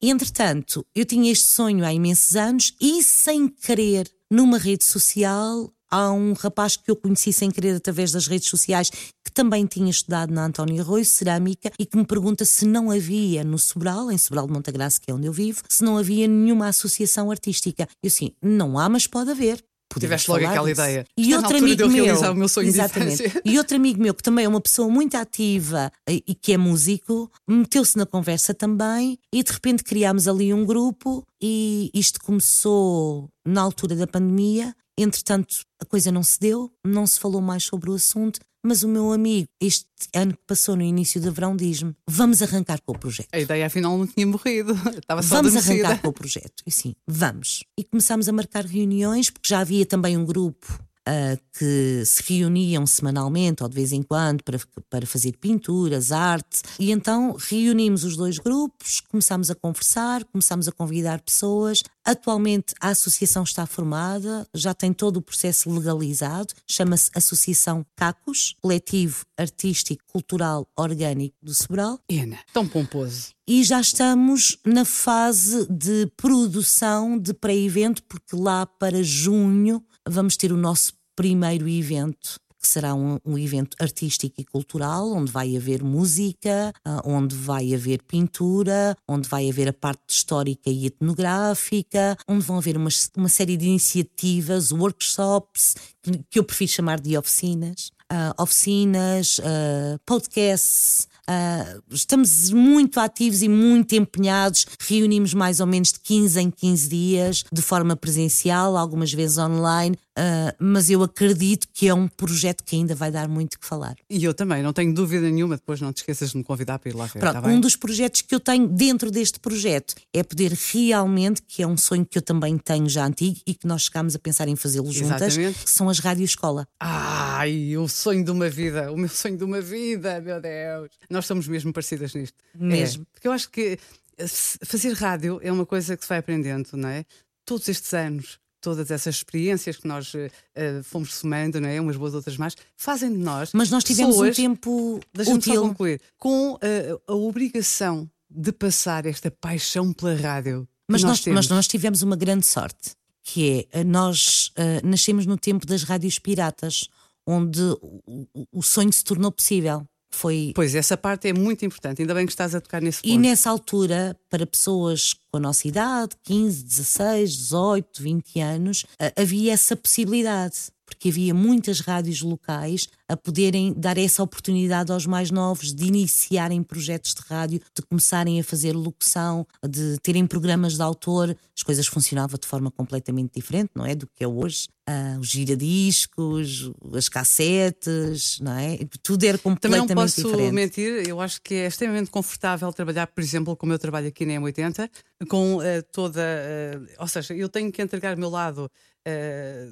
Entretanto, 0.00 0.86
eu 0.94 1.04
tinha 1.04 1.32
este 1.32 1.46
sonho 1.46 1.84
há 1.84 1.92
imensos 1.92 2.36
anos 2.36 2.74
e, 2.80 3.02
sem 3.02 3.48
querer, 3.48 4.08
numa 4.30 4.58
rede 4.58 4.84
social, 4.84 5.72
há 5.90 6.12
um 6.12 6.32
rapaz 6.32 6.76
que 6.76 6.90
eu 6.90 6.96
conheci 6.96 7.32
sem 7.32 7.50
querer 7.50 7.76
através 7.76 8.12
das 8.12 8.26
redes 8.26 8.48
sociais 8.48 8.90
que 8.90 9.32
também 9.32 9.66
tinha 9.66 9.90
estudado 9.90 10.32
na 10.32 10.46
António 10.46 10.80
Arroio, 10.80 11.04
cerâmica, 11.04 11.70
e 11.78 11.86
que 11.86 11.96
me 11.96 12.04
pergunta 12.04 12.44
se 12.44 12.64
não 12.64 12.90
havia 12.90 13.44
no 13.44 13.58
Sobral, 13.58 14.10
em 14.10 14.18
Sobral 14.18 14.46
de 14.46 14.52
Montagraça, 14.52 15.00
que 15.00 15.10
é 15.10 15.14
onde 15.14 15.26
eu 15.26 15.32
vivo, 15.32 15.62
se 15.68 15.84
não 15.84 15.98
havia 15.98 16.26
nenhuma 16.26 16.68
associação 16.68 17.30
artística. 17.30 17.88
Eu 18.02 18.08
assim, 18.08 18.32
não 18.42 18.78
há, 18.78 18.88
mas 18.88 19.06
pode 19.06 19.30
haver. 19.30 19.62
Tiveste 19.98 20.30
logo 20.30 20.44
aquela 20.46 20.68
disso. 20.68 20.80
ideia. 20.80 21.06
E 21.16 21.34
outro 21.34 21.56
amigo 21.56 21.88
meu, 21.88 22.30
o 22.30 22.34
meu 22.34 22.48
sonho 22.48 22.68
exatamente. 22.68 23.22
E 23.44 23.58
outro 23.58 23.76
amigo 23.76 24.00
meu 24.00 24.14
que 24.14 24.22
também 24.22 24.44
é 24.44 24.48
uma 24.48 24.60
pessoa 24.60 24.88
muito 24.88 25.16
ativa 25.16 25.90
e 26.08 26.34
que 26.34 26.52
é 26.52 26.58
músico, 26.58 27.30
meteu-se 27.48 27.96
na 27.96 28.04
conversa 28.04 28.52
também 28.52 29.18
e 29.32 29.42
de 29.42 29.50
repente 29.50 29.82
criámos 29.82 30.28
ali 30.28 30.52
um 30.52 30.64
grupo 30.64 31.24
e 31.42 31.90
isto 31.94 32.20
começou 32.20 33.28
na 33.46 33.62
altura 33.62 33.96
da 33.96 34.06
pandemia. 34.06 34.74
Entretanto, 34.98 35.60
a 35.80 35.84
coisa 35.84 36.10
não 36.12 36.22
se 36.22 36.38
deu, 36.40 36.72
não 36.84 37.06
se 37.06 37.20
falou 37.20 37.40
mais 37.40 37.64
sobre 37.64 37.90
o 37.90 37.94
assunto 37.94 38.40
mas 38.62 38.82
o 38.82 38.88
meu 38.88 39.12
amigo, 39.12 39.46
este 39.60 39.86
ano 40.14 40.32
que 40.32 40.42
passou 40.46 40.74
no 40.76 40.82
início 40.82 41.20
do 41.20 41.32
verão, 41.32 41.56
diz-me: 41.56 41.94
vamos 42.08 42.42
arrancar 42.42 42.80
com 42.82 42.92
o 42.92 42.98
projeto. 42.98 43.28
A 43.32 43.38
ideia 43.38 43.66
afinal 43.66 43.96
não 43.96 44.06
tinha 44.06 44.26
morrido, 44.26 44.72
estava 44.98 45.22
só 45.22 45.36
Vamos 45.36 45.56
arrancar 45.56 46.00
com 46.02 46.08
o 46.08 46.12
projeto. 46.12 46.62
E 46.66 46.70
sim, 46.70 46.94
vamos. 47.06 47.64
E 47.78 47.84
começámos 47.84 48.28
a 48.28 48.32
marcar 48.32 48.64
reuniões, 48.64 49.30
porque 49.30 49.48
já 49.48 49.60
havia 49.60 49.86
também 49.86 50.16
um 50.16 50.24
grupo 50.24 50.66
uh, 51.08 51.40
que 51.58 52.04
se 52.04 52.22
reuniam 52.22 52.86
semanalmente 52.86 53.62
ou 53.62 53.68
de 53.68 53.74
vez 53.74 53.92
em 53.92 54.02
quando 54.02 54.42
para, 54.44 54.58
para 54.90 55.06
fazer 55.06 55.32
pinturas, 55.38 56.12
arte. 56.12 56.62
E 56.78 56.90
então 56.92 57.36
reunimos 57.38 58.04
os 58.04 58.16
dois 58.16 58.38
grupos, 58.38 59.00
começámos 59.08 59.50
a 59.50 59.54
conversar, 59.54 60.24
começámos 60.24 60.68
a 60.68 60.72
convidar 60.72 61.20
pessoas. 61.22 61.82
Atualmente 62.04 62.74
a 62.80 62.88
associação 62.88 63.42
está 63.42 63.66
formada, 63.66 64.46
já 64.54 64.74
tem 64.74 64.92
todo 64.92 65.18
o 65.18 65.22
processo 65.22 65.70
legalizado, 65.70 66.54
chama-se 66.66 67.10
Associação 67.14 67.84
CACUS, 67.96 68.54
Coletivo 68.60 69.24
Artístico 69.36 70.02
Cultural 70.06 70.66
Orgânico 70.76 71.36
do 71.42 71.54
Sobral. 71.54 71.98
Ena, 72.08 72.38
tão 72.52 72.66
pomposo. 72.66 73.28
E 73.46 73.64
já 73.64 73.80
estamos 73.80 74.58
na 74.64 74.84
fase 74.84 75.66
de 75.70 76.06
produção 76.16 77.18
de 77.18 77.32
pré-evento, 77.32 78.02
porque 78.02 78.36
lá 78.36 78.66
para 78.66 79.02
junho 79.02 79.82
vamos 80.06 80.36
ter 80.36 80.52
o 80.52 80.56
nosso 80.56 80.97
primeiro 81.18 81.68
evento 81.68 82.38
que 82.60 82.68
será 82.68 82.94
um, 82.94 83.18
um, 83.24 83.36
evento 83.36 83.76
artístico 83.80 84.40
e 84.40 84.44
cultural, 84.44 85.12
onde 85.12 85.32
vai 85.32 85.56
haver 85.56 85.82
música, 85.82 86.72
uh, 86.86 87.00
onde 87.04 87.34
vai 87.34 87.74
haver 87.74 88.02
pintura, 88.02 88.96
onde 89.06 89.28
vai 89.28 89.48
haver 89.48 89.68
a 89.68 89.72
parte 89.72 90.02
histórica 90.08 90.70
e 90.70 90.86
etnográfica, 90.86 92.16
onde 92.28 92.44
vão 92.44 92.58
haver 92.58 92.76
uma, 92.76 92.90
uma 93.16 93.28
série 93.28 93.56
de 93.56 93.66
iniciativas, 93.66 94.70
workshops, 94.70 95.74
que, 96.02 96.20
que 96.30 96.38
eu 96.38 96.44
prefiro 96.44 96.70
chamar 96.70 97.00
de 97.00 97.16
oficinas. 97.16 97.90
Uh, 98.10 98.42
oficinas, 98.42 99.38
uh, 99.38 99.98
podcasts, 100.06 101.08
Uh, 101.28 101.82
estamos 101.90 102.50
muito 102.50 102.98
ativos 102.98 103.42
e 103.42 103.48
muito 103.50 103.94
empenhados. 103.94 104.66
Reunimos 104.80 105.34
mais 105.34 105.60
ou 105.60 105.66
menos 105.66 105.92
de 105.92 106.00
15 106.00 106.40
em 106.40 106.50
15 106.50 106.88
dias, 106.88 107.44
de 107.52 107.60
forma 107.60 107.94
presencial, 107.94 108.78
algumas 108.78 109.12
vezes 109.12 109.36
online. 109.36 109.94
Uh, 110.18 110.52
mas 110.58 110.90
eu 110.90 111.00
acredito 111.00 111.68
que 111.72 111.86
é 111.86 111.94
um 111.94 112.08
projeto 112.08 112.64
que 112.64 112.74
ainda 112.74 112.92
vai 112.92 113.08
dar 113.08 113.28
muito 113.28 113.56
que 113.56 113.64
falar. 113.64 113.94
E 114.10 114.24
eu 114.24 114.34
também, 114.34 114.64
não 114.64 114.72
tenho 114.72 114.92
dúvida 114.92 115.30
nenhuma. 115.30 115.54
Depois 115.56 115.80
não 115.80 115.92
te 115.92 115.98
esqueças 115.98 116.30
de 116.30 116.38
me 116.38 116.42
convidar 116.42 116.80
para 116.80 116.90
ir 116.90 116.94
lá 116.96 117.06
ver. 117.06 117.20
Pronto, 117.20 117.42
tá 117.42 117.48
um 117.48 117.60
dos 117.60 117.76
projetos 117.76 118.22
que 118.22 118.34
eu 118.34 118.40
tenho 118.40 118.66
dentro 118.66 119.12
deste 119.12 119.38
projeto 119.38 119.94
é 120.12 120.24
poder 120.24 120.52
realmente, 120.72 121.40
que 121.42 121.62
é 121.62 121.66
um 121.66 121.76
sonho 121.76 122.04
que 122.04 122.18
eu 122.18 122.22
também 122.22 122.58
tenho 122.58 122.88
já 122.88 123.06
antigo 123.06 123.38
e 123.46 123.54
que 123.54 123.64
nós 123.64 123.82
chegámos 123.82 124.16
a 124.16 124.18
pensar 124.18 124.48
em 124.48 124.56
fazê-lo 124.56 124.90
juntas, 124.90 125.36
que 125.36 125.70
são 125.70 125.88
as 125.88 126.00
rádio 126.00 126.24
escola. 126.24 126.66
Ai, 126.80 127.76
o 127.76 127.86
sonho 127.86 128.24
de 128.24 128.32
uma 128.32 128.48
vida, 128.48 128.90
o 128.90 128.96
meu 128.96 129.08
sonho 129.08 129.36
de 129.36 129.44
uma 129.44 129.60
vida, 129.60 130.20
meu 130.20 130.40
Deus. 130.40 130.90
Nós 131.08 131.26
somos 131.26 131.46
mesmo 131.46 131.72
parecidas 131.72 132.12
nisto. 132.14 132.36
Mesmo. 132.58 133.02
É, 133.02 133.06
porque 133.12 133.28
eu 133.28 133.32
acho 133.32 133.48
que 133.50 133.78
eh, 134.18 134.26
fazer 134.26 134.94
rádio 134.94 135.38
é 135.42 135.52
uma 135.52 135.64
coisa 135.64 135.96
que 135.96 136.02
se 136.02 136.08
vai 136.08 136.18
aprendendo, 136.18 136.70
não 136.72 136.88
é? 136.88 137.04
Todos 137.44 137.68
estes 137.68 137.94
anos, 137.94 138.40
todas 138.68 138.90
essas 138.90 139.14
experiências 139.14 139.78
que 139.78 139.88
nós 139.88 140.12
uh, 140.12 140.82
fomos 140.84 141.14
somando, 141.14 141.58
não 141.58 141.70
é? 141.70 141.80
Umas 141.80 141.96
boas, 141.96 142.12
outras 142.12 142.36
mais, 142.36 142.54
fazem 142.76 143.10
de 143.10 143.16
nós. 143.16 143.50
Mas 143.54 143.70
nós 143.70 143.82
tivemos 143.82 144.16
pessoas, 144.16 144.38
um 144.38 144.42
tempo 144.42 145.00
útil. 145.16 145.62
concluir, 145.62 146.02
com 146.18 146.52
uh, 146.52 146.58
a 147.06 147.14
obrigação 147.14 148.10
de 148.30 148.52
passar 148.52 149.06
esta 149.06 149.30
paixão 149.30 149.90
pela 149.94 150.14
rádio. 150.14 150.68
Mas 150.86 151.02
nós, 151.02 151.24
nós, 151.24 151.34
mas 151.34 151.48
nós 151.48 151.66
tivemos 151.66 152.02
uma 152.02 152.14
grande 152.14 152.44
sorte, 152.44 152.94
que 153.22 153.66
é 153.72 153.82
nós 153.82 154.48
uh, 154.48 154.86
nascemos 154.86 155.24
no 155.24 155.38
tempo 155.38 155.66
das 155.66 155.82
rádios 155.82 156.18
piratas, 156.18 156.90
onde 157.26 157.62
o, 158.06 158.28
o 158.52 158.62
sonho 158.62 158.92
se 158.92 159.02
tornou 159.02 159.32
possível. 159.32 159.86
Foi... 160.10 160.52
Pois, 160.54 160.74
essa 160.74 160.96
parte 160.96 161.28
é 161.28 161.32
muito 161.32 161.64
importante, 161.64 162.02
ainda 162.02 162.14
bem 162.14 162.26
que 162.26 162.32
estás 162.32 162.54
a 162.54 162.60
tocar 162.60 162.80
nesse 162.80 163.02
ponto. 163.02 163.12
E 163.12 163.18
nessa 163.18 163.50
altura, 163.50 164.16
para 164.30 164.46
pessoas 164.46 165.14
com 165.30 165.36
a 165.36 165.40
nossa 165.40 165.68
idade, 165.68 166.16
15, 166.24 166.64
16, 166.64 167.36
18, 167.36 168.02
20 168.02 168.40
anos, 168.40 168.86
havia 169.16 169.52
essa 169.52 169.76
possibilidade 169.76 170.72
porque 170.88 171.10
havia 171.10 171.34
muitas 171.34 171.80
rádios 171.80 172.22
locais 172.22 172.88
a 173.08 173.16
poderem 173.16 173.74
dar 173.76 173.98
essa 173.98 174.22
oportunidade 174.22 174.90
aos 174.90 175.06
mais 175.06 175.30
novos 175.30 175.74
de 175.74 175.84
iniciarem 175.84 176.62
projetos 176.62 177.14
de 177.14 177.20
rádio, 177.28 177.60
de 177.74 177.82
começarem 177.82 178.40
a 178.40 178.44
fazer 178.44 178.72
locução, 178.72 179.46
de 179.66 179.98
terem 180.02 180.26
programas 180.26 180.76
de 180.76 180.82
autor. 180.82 181.36
As 181.56 181.62
coisas 181.62 181.86
funcionavam 181.86 182.38
de 182.38 182.46
forma 182.46 182.70
completamente 182.70 183.32
diferente, 183.34 183.70
não 183.74 183.84
é? 183.84 183.94
Do 183.94 184.06
que 184.06 184.24
é 184.24 184.28
hoje. 184.28 184.68
Ah, 184.86 185.18
os 185.20 185.28
giradiscos, 185.28 186.70
as 186.94 187.10
cassetes, 187.10 188.38
não 188.40 188.52
é? 188.52 188.78
Tudo 189.02 189.24
era 189.24 189.36
completamente 189.36 189.88
diferente. 189.88 189.88
Também 189.88 189.96
não 189.96 190.02
posso 190.02 190.22
diferente. 190.22 190.54
mentir, 190.54 191.08
eu 191.08 191.20
acho 191.20 191.42
que 191.42 191.54
é 191.54 191.66
extremamente 191.66 192.10
confortável 192.10 192.72
trabalhar, 192.72 193.06
por 193.06 193.20
exemplo, 193.20 193.54
como 193.54 193.72
eu 193.72 193.78
trabalho 193.78 194.08
aqui 194.08 194.24
na 194.24 194.34
M80, 194.34 194.88
com 195.28 195.56
uh, 195.56 195.60
toda. 195.92 196.20
Uh, 196.20 196.86
ou 197.00 197.06
seja, 197.06 197.34
eu 197.34 197.50
tenho 197.50 197.70
que 197.70 197.82
entregar 197.82 198.16
o 198.16 198.18
meu 198.18 198.30
lado 198.30 198.70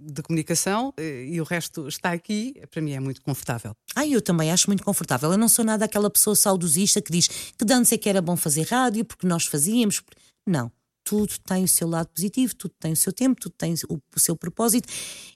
de 0.02 0.22
comunicação 0.22 0.88
uh, 0.88 1.00
e 1.00 1.40
o 1.40 1.44
resto 1.44 1.88
está 1.88 2.12
aqui, 2.12 2.54
para 2.70 2.82
mim 2.82 2.92
é 2.92 3.00
muito 3.00 3.22
confortável. 3.22 3.74
Ah, 3.94 4.06
eu 4.06 4.20
também 4.20 4.50
acho 4.50 4.68
muito 4.68 4.82
confortável. 4.82 5.30
Eu 5.30 5.38
não 5.38 5.48
sou 5.48 5.64
nada 5.64 5.84
aquela 5.84 6.10
pessoa 6.10 6.36
saudosista 6.36 7.00
que 7.00 7.12
diz 7.12 7.28
que 7.28 7.64
dança 7.64 7.94
é 7.94 7.98
que 7.98 8.08
era 8.08 8.20
bom 8.20 8.36
fazer 8.36 8.66
rádio 8.68 9.04
porque 9.04 9.26
nós 9.26 9.46
fazíamos. 9.46 10.02
Não 10.46 10.70
tudo 11.06 11.32
tem 11.46 11.62
o 11.62 11.68
seu 11.68 11.88
lado 11.88 12.08
positivo, 12.08 12.52
tudo 12.56 12.74
tem 12.80 12.92
o 12.92 12.96
seu 12.96 13.12
tempo, 13.12 13.40
tudo 13.40 13.54
tem 13.56 13.74
o, 13.88 13.94
o, 13.94 14.18
seu 14.18 14.34
propósito. 14.34 14.88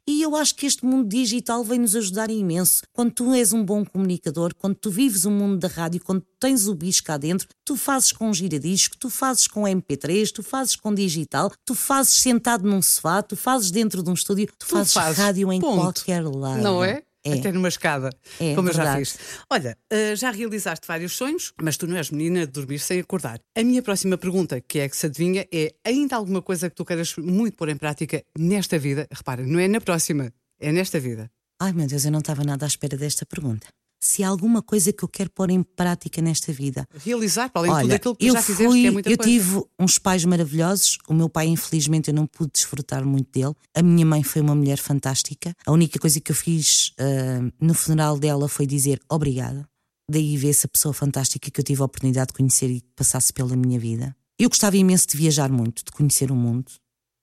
E 0.05 0.21
eu 0.21 0.35
acho 0.35 0.57
que 0.57 0.67
este 0.67 0.85
mundo 0.85 1.09
digital 1.09 1.63
vem 1.63 1.79
nos 1.79 1.95
ajudar 1.95 2.29
imenso. 2.29 2.83
Quando 2.93 3.13
tu 3.13 3.33
és 3.33 3.53
um 3.53 3.65
bom 3.65 3.85
comunicador, 3.85 4.53
quando 4.57 4.75
tu 4.75 4.91
vives 4.91 5.25
o 5.25 5.31
mundo 5.31 5.59
da 5.59 5.69
rádio, 5.69 6.03
quando 6.05 6.27
tens 6.41 6.67
o 6.67 6.75
bicho 6.75 7.05
cá 7.05 7.17
dentro, 7.17 7.47
tu 7.65 7.77
fazes 7.77 8.11
com 8.11 8.33
giradisco, 8.35 8.97
tu 8.99 9.09
fazes 9.09 9.47
com 9.47 9.63
MP3, 9.63 10.33
tu 10.33 10.43
fazes 10.43 10.75
com 10.75 10.93
digital, 10.93 11.53
tu 11.65 11.77
fazes 11.77 12.15
sentado 12.15 12.69
num 12.69 12.83
sofá, 12.83 13.23
tu 13.23 13.37
fazes 13.37 13.71
dentro 13.71 14.03
de 14.03 14.11
um 14.11 14.15
estúdio, 14.15 14.49
tu, 14.49 14.67
tu 14.67 14.67
fazes, 14.67 14.93
fazes, 14.93 15.19
rádio 15.19 15.53
em 15.53 15.61
ponto. 15.61 15.81
qualquer 15.81 16.25
lado. 16.25 16.61
Não 16.61 16.83
é? 16.83 17.05
É. 17.35 17.39
Até 17.39 17.53
numa 17.53 17.69
escada, 17.69 18.11
é, 18.41 18.55
como 18.55 18.69
verdade. 18.69 19.01
eu 19.01 19.05
já 19.05 19.13
fiz. 19.13 19.19
Olha, 19.51 19.77
uh, 19.93 20.17
já 20.17 20.31
realizaste 20.31 20.87
vários 20.87 21.13
sonhos, 21.13 21.53
mas 21.61 21.77
tu 21.77 21.87
não 21.87 21.97
és 21.97 22.11
menina 22.11 22.47
de 22.47 22.53
dormir 22.53 22.79
sem 22.79 23.01
acordar. 23.01 23.41
A 23.57 23.63
minha 23.63 23.83
próxima 23.83 24.17
pergunta, 24.17 24.61
que 24.61 24.79
é 24.79 24.89
que 24.89 24.97
se 24.97 25.07
adivinha, 25.07 25.47
é: 25.53 25.73
ainda 25.85 26.17
alguma 26.17 26.43
coisa 26.43 26.69
que 26.69 26.77
tu 26.77 26.85
queiras 26.85 27.15
muito 27.17 27.57
pôr 27.57 27.69
em 27.69 27.77
prática 27.77 28.23
nesta 28.39 28.79
vida? 28.79 29.07
Repara, 29.11 29.45
não 29.45 29.59
é 29.59 29.69
na 29.69 29.81
próxima, 29.81 30.33
é 30.59 30.73
nesta 30.73 30.99
vida. 30.99 31.31
Ai 31.63 31.73
meu 31.73 31.87
Deus, 31.87 32.05
eu 32.05 32.11
não 32.11 32.21
estava 32.21 32.43
nada 32.43 32.65
à 32.65 32.69
espera 32.69 32.97
desta 32.97 33.27
pergunta 33.27 33.67
se 34.11 34.25
há 34.25 34.29
alguma 34.29 34.61
coisa 34.61 34.93
que 34.93 35.05
eu 35.05 35.09
quero 35.09 35.31
pôr 35.31 35.51
em 35.51 35.63
prática 35.63 36.21
nesta 36.21 36.53
vida. 36.53 36.87
Realizar, 37.05 37.49
para 37.49 37.63
além 37.63 37.73
Olha, 37.73 37.89
de 37.89 37.99
tudo 38.01 38.15
aquilo 38.15 38.17
que 38.17 38.27
eu 38.27 38.33
já 38.35 38.43
fui, 38.43 38.55
fizeste, 38.55 38.81
que 38.81 38.87
é 38.87 38.91
muita 38.91 39.11
Eu 39.11 39.17
coisa. 39.17 39.31
tive 39.31 39.63
uns 39.79 39.99
pais 39.99 40.25
maravilhosos. 40.25 40.99
O 41.09 41.15
meu 41.15 41.29
pai, 41.29 41.47
infelizmente, 41.47 42.09
eu 42.09 42.15
não 42.15 42.27
pude 42.27 42.51
desfrutar 42.53 43.05
muito 43.05 43.31
dele. 43.31 43.55
A 43.75 43.83
minha 43.83 44.05
mãe 44.05 44.23
foi 44.23 44.43
uma 44.43 44.55
mulher 44.55 44.79
fantástica. 44.79 45.55
A 45.65 45.71
única 45.71 45.99
coisa 45.99 46.21
que 46.21 46.33
eu 46.33 46.37
fiz 46.37 46.89
uh, 46.99 47.53
no 47.61 47.73
funeral 47.73 48.19
dela 48.19 48.49
foi 48.49 48.67
dizer 48.67 49.01
obrigada. 49.09 49.69
Daí 50.11 50.37
ver 50.37 50.51
essa 50.51 50.67
pessoa 50.67 50.93
fantástica 50.93 51.51
que 51.51 51.61
eu 51.61 51.65
tive 51.65 51.81
a 51.81 51.85
oportunidade 51.85 52.29
de 52.29 52.35
conhecer 52.35 52.69
e 52.69 52.81
que 52.81 52.91
passasse 52.97 53.33
pela 53.33 53.55
minha 53.55 53.79
vida. 53.79 54.15
Eu 54.37 54.49
gostava 54.49 54.77
imenso 54.77 55.07
de 55.07 55.17
viajar 55.17 55.51
muito, 55.51 55.85
de 55.85 55.93
conhecer 55.93 56.33
o 56.33 56.35
mundo. 56.35 56.73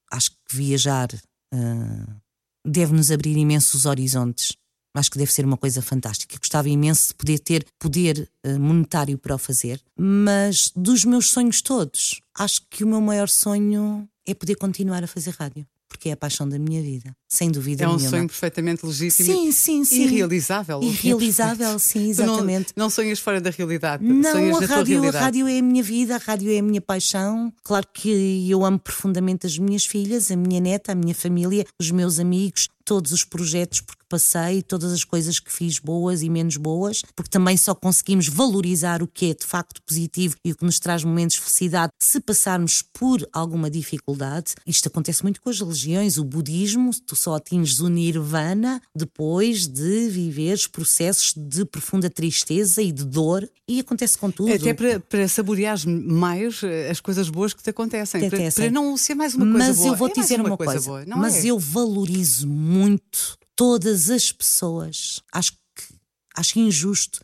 Acho 0.10 0.32
que 0.32 0.56
viajar 0.56 1.10
uh, 1.54 2.16
deve-nos 2.66 3.12
abrir 3.12 3.36
imensos 3.36 3.86
horizontes 3.86 4.56
Acho 4.94 5.12
que 5.12 5.18
deve 5.18 5.32
ser 5.32 5.46
uma 5.46 5.58
coisa 5.58 5.82
fantástica. 5.82 6.38
Gostava 6.38 6.70
imenso 6.70 7.10
de 7.10 7.16
poder 7.16 7.40
ter 7.40 7.66
poder 7.78 8.30
uh, 8.46 8.60
monetário 8.60 9.18
para 9.18 9.36
o 9.36 9.38
fazer, 9.38 9.82
mas 9.96 10.72
dos 10.76 11.06
meus 11.06 11.30
sonhos 11.30 11.62
todos, 11.62 12.22
acho 12.34 12.62
que 12.70 12.84
o 12.84 12.88
meu 12.88 13.02
maior 13.02 13.30
sonho 13.30 14.08
é 14.26 14.34
poder 14.34 14.56
continuar 14.56 15.04
a 15.04 15.08
fazer 15.08 15.32
rádio. 15.32 15.66
Porque 15.90 16.10
é 16.10 16.12
a 16.12 16.18
paixão 16.18 16.48
da 16.50 16.60
minha 16.60 16.82
vida, 16.82 17.16
sem 17.28 17.52
dúvida 17.52 17.84
É 17.84 17.88
um 17.88 17.96
nenhuma. 17.96 18.10
sonho 18.10 18.28
perfeitamente 18.28 18.86
legítimo 18.86 19.28
sim, 19.28 19.52
sim, 19.52 19.84
sim. 19.84 20.04
e 20.04 20.08
realizável. 20.08 20.80
E 20.88 20.90
realizável, 20.90 21.78
sim, 21.80 22.10
exatamente. 22.10 22.74
Não, 22.76 22.86
não, 22.86 22.90
sonhas 22.90 23.20
fora 23.20 23.42
da 23.42 23.50
realidade, 23.50 24.04
não, 24.04 24.32
sonhas 24.32 24.62
a 24.62 24.76
rádio. 24.76 25.08
A 25.08 25.12
rádio 25.12 25.48
é 25.48 25.60
a 25.60 25.62
minha 25.62 25.84
vida, 25.84 26.16
a 26.16 26.18
rádio 26.18 26.52
é 26.52 26.60
a 26.60 26.64
minha 26.64 26.82
paixão. 26.82 27.52
Claro 27.64 27.88
que 27.94 28.50
eu 28.50 28.64
amo 28.64 28.80
profundamente 28.80 29.46
as 29.46 29.58
minhas 29.58 29.86
filhas, 29.86 30.32
a 30.32 30.36
minha 30.36 30.62
neta, 30.62 30.94
a 30.94 30.96
minha 30.96 31.14
família, 31.14 31.66
os 31.80 31.92
meus 31.92 32.20
amigos, 32.20 32.70
todos 32.88 33.12
os 33.12 33.26
projetos 33.26 33.82
porque 33.82 34.02
passei, 34.08 34.62
todas 34.62 34.94
as 34.94 35.04
coisas 35.04 35.42
que 35.42 35.52
fiz 35.52 35.78
boas 35.78 36.24
e 36.24 36.30
menos 36.30 36.56
boas, 36.56 37.02
porque 37.14 37.30
também 37.30 37.58
só 37.58 37.76
conseguimos 37.76 38.30
valorizar 38.30 39.04
o 39.04 39.08
que 39.08 39.32
é 39.32 39.34
de 39.34 39.46
facto 39.46 39.82
positivo 39.82 40.38
e 40.46 40.54
o 40.54 40.56
que 40.56 40.64
nos 40.64 40.80
traz 40.80 41.04
momentos 41.04 41.36
de 41.36 41.42
felicidade 41.42 41.92
se 42.02 42.22
passarmos 42.22 42.82
por 42.82 43.28
alguma 43.34 43.70
dificuldade. 43.70 44.54
Isto 44.66 44.88
acontece 44.88 45.22
muito 45.24 45.42
com 45.42 45.50
as 45.50 45.60
religiões, 45.60 46.18
o 46.18 46.24
budismo, 46.24 46.92
tu 47.06 47.17
só 47.18 47.36
atinges 47.36 47.80
o 47.80 47.90
nirvana 47.90 48.82
depois 48.96 49.68
de 49.68 50.08
viveres 50.10 50.68
processos 50.68 51.34
de 51.36 51.66
profunda 51.66 52.10
tristeza 52.10 52.82
e 52.82 52.92
de 52.92 53.04
dor 53.06 53.50
e 53.68 53.80
acontece 53.80 54.18
com 54.18 54.32
tudo. 54.32 54.54
Até 54.54 54.74
para, 54.74 55.00
para 55.00 55.28
saborear 55.28 55.78
mais 55.88 56.62
eh, 56.64 56.90
as 56.90 57.00
coisas 57.00 57.30
boas 57.30 57.54
que 57.54 57.62
te 57.64 57.70
acontecem, 57.70 58.22
Que 58.22 58.28
para, 58.30 58.38
acontecem. 58.38 58.64
para 58.66 58.72
não 58.72 58.96
ser 58.96 59.16
mais 59.16 59.34
uma 59.36 59.46
coisa 59.46 59.68
Mas 59.68 59.78
boa. 59.78 59.88
eu 59.90 59.96
vou 59.96 60.08
É 60.08 60.14
dizer 60.14 60.40
uma, 60.40 60.50
uma, 60.50 60.58
coisa, 60.58 60.80
boa, 60.82 61.06
não 61.06 61.18
mas 61.18 61.44
é? 61.44 61.48
eu 61.48 61.60
valorizo 61.60 62.48
muito 62.48 63.38
todas 63.56 64.10
as 64.10 64.32
pessoas. 64.32 65.22
Acho 65.34 65.52
que 65.54 65.58
acho 66.36 66.60
injusto 66.60 67.20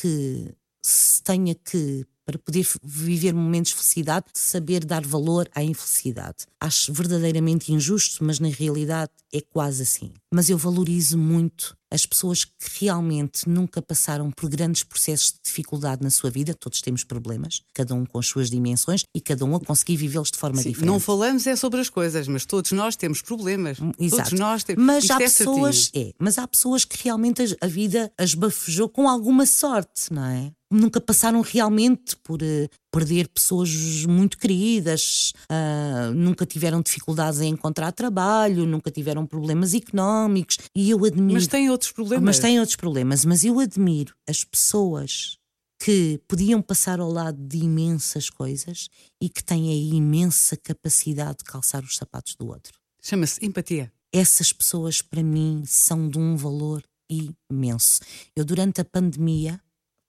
que 0.00 0.52
se 0.84 1.22
tenha 1.22 1.54
que 1.54 2.04
para 2.26 2.38
poder 2.38 2.66
viver 2.82 3.32
momentos 3.32 3.70
de 3.70 3.76
felicidade, 3.76 4.26
saber 4.34 4.84
dar 4.84 5.06
valor 5.06 5.48
à 5.54 5.62
infelicidade. 5.62 6.44
Acho 6.60 6.92
verdadeiramente 6.92 7.72
injusto, 7.72 8.24
mas 8.24 8.40
na 8.40 8.48
realidade 8.48 9.12
é 9.32 9.40
quase 9.40 9.82
assim. 9.84 10.12
Mas 10.34 10.50
eu 10.50 10.58
valorizo 10.58 11.16
muito 11.16 11.76
as 11.88 12.04
pessoas 12.04 12.44
que 12.44 12.80
realmente 12.80 13.48
nunca 13.48 13.80
passaram 13.80 14.32
por 14.32 14.50
grandes 14.50 14.82
processos 14.82 15.28
de 15.28 15.38
dificuldade 15.44 16.02
na 16.02 16.10
sua 16.10 16.28
vida, 16.30 16.52
todos 16.52 16.80
temos 16.80 17.04
problemas, 17.04 17.62
cada 17.72 17.94
um 17.94 18.04
com 18.04 18.18
as 18.18 18.26
suas 18.26 18.50
dimensões 18.50 19.04
e 19.14 19.20
cada 19.20 19.44
um 19.44 19.54
a 19.54 19.60
conseguir 19.60 19.96
vivê-los 19.96 20.32
de 20.32 20.36
forma 20.38 20.60
Sim, 20.60 20.70
diferente. 20.70 20.88
Não 20.90 20.98
falamos 20.98 21.46
é 21.46 21.54
sobre 21.54 21.80
as 21.80 21.88
coisas, 21.88 22.26
mas 22.26 22.44
todos 22.44 22.72
nós 22.72 22.96
temos 22.96 23.22
problemas. 23.22 23.78
Exato. 24.00 24.24
Todos 24.30 24.40
nós 24.40 24.64
temos. 24.64 24.84
Mas 24.84 25.04
Isto 25.04 25.12
há 25.12 25.16
é 25.16 25.18
pessoas, 25.20 25.76
certinho. 25.84 26.08
é, 26.08 26.12
mas 26.18 26.38
há 26.38 26.48
pessoas 26.48 26.84
que 26.84 27.02
realmente 27.04 27.42
a- 27.42 27.66
a 27.66 27.68
vida 27.68 28.12
as 28.18 28.34
bafejou 28.34 28.88
com 28.88 29.08
alguma 29.08 29.46
sorte, 29.46 30.12
não 30.12 30.24
é? 30.24 30.52
Nunca 30.70 31.00
passaram 31.00 31.40
realmente 31.42 32.16
por 32.16 32.42
eh, 32.42 32.68
perder 32.90 33.28
pessoas 33.28 33.70
muito 34.06 34.36
queridas, 34.36 35.32
ah, 35.48 36.10
nunca 36.14 36.44
tiveram 36.44 36.82
dificuldades 36.82 37.40
em 37.40 37.52
encontrar 37.52 37.92
trabalho, 37.92 38.66
nunca 38.66 38.90
tiveram 38.90 39.24
problemas 39.24 39.74
económicos. 39.74 40.58
E 40.74 40.90
eu 40.90 41.04
admiro. 41.04 41.34
Mas 41.34 41.46
têm 41.46 41.70
outros 41.70 41.92
problemas. 41.92 42.24
Mas 42.24 42.38
têm 42.38 42.58
outros 42.58 42.76
problemas, 42.76 43.24
mas 43.24 43.44
eu 43.44 43.60
admiro 43.60 44.14
as 44.28 44.42
pessoas 44.42 45.38
que 45.78 46.20
podiam 46.26 46.60
passar 46.62 47.00
ao 47.00 47.10
lado 47.10 47.38
de 47.38 47.58
imensas 47.58 48.30
coisas 48.30 48.88
e 49.20 49.28
que 49.28 49.44
têm 49.44 49.70
a 49.70 49.96
imensa 49.96 50.56
capacidade 50.56 51.38
de 51.38 51.44
calçar 51.44 51.84
os 51.84 51.96
sapatos 51.96 52.34
do 52.34 52.48
outro. 52.48 52.72
Chama-se 53.02 53.44
empatia. 53.44 53.92
Essas 54.12 54.52
pessoas, 54.52 55.02
para 55.02 55.22
mim, 55.22 55.62
são 55.66 56.08
de 56.08 56.18
um 56.18 56.36
valor 56.36 56.82
imenso. 57.08 58.00
Eu, 58.34 58.44
durante 58.44 58.80
a 58.80 58.84
pandemia, 58.84 59.60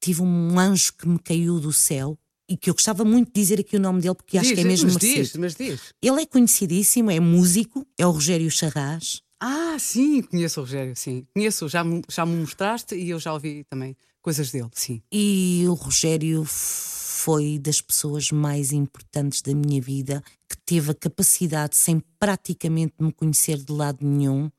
tive 0.08 0.22
um 0.22 0.58
anjo 0.58 0.94
que 0.94 1.06
me 1.06 1.20
caiu 1.20 1.60
do 1.60 1.74
céu 1.74 2.18
e 2.50 2.56
que 2.56 2.70
eu 2.70 2.74
gostava 2.74 3.04
muito 3.04 3.28
de 3.28 3.34
dizer 3.34 3.60
aqui 3.60 3.76
o 3.76 3.80
nome 3.80 4.00
dele 4.00 4.16
porque 4.16 4.38
acho 4.38 4.48
diz, 4.48 4.56
que 4.56 4.62
é 4.62 4.64
mesmo 4.64 4.86
mas 4.86 4.96
merecido. 4.96 5.24
diz, 5.24 5.36
mas 5.36 5.56
diz. 5.56 5.82
Ele 6.02 6.22
é 6.22 6.26
conhecidíssimo, 6.26 7.12
é 7.12 7.20
músico, 7.20 7.86
é 7.98 8.08
o 8.08 8.12
Rogério 8.12 8.50
Charras. 8.50 9.22
Ah, 9.38 9.76
sim, 9.78 10.22
conheço 10.22 10.62
o 10.62 10.64
Rogério, 10.64 10.96
sim. 10.96 11.28
Conheço, 11.36 11.68
já 11.68 11.84
me, 11.84 12.02
já 12.10 12.26
me 12.26 12.38
mostraste 12.38 12.96
e 12.96 13.10
eu 13.10 13.20
já 13.20 13.34
ouvi 13.34 13.66
também 13.70 13.98
coisas 14.22 14.50
dele, 14.50 14.70
sim. 14.74 15.02
E 15.12 15.66
o 15.68 15.74
Rogério 15.74 16.46
foi 16.46 17.60
das 17.60 17.82
pessoas 17.82 18.32
mais 18.32 18.72
importantes 18.72 19.42
da 19.42 19.54
minha 19.54 19.82
vida, 19.82 20.24
que 20.50 20.58
teve 20.66 20.92
a 20.92 20.96
capacidade, 20.96 21.76
sem 21.76 22.02
praticamente 22.18 22.94
me 22.98 23.12
conhecer 23.12 23.58
de 23.58 23.74
lado 23.74 23.98
nenhum, 24.02 24.50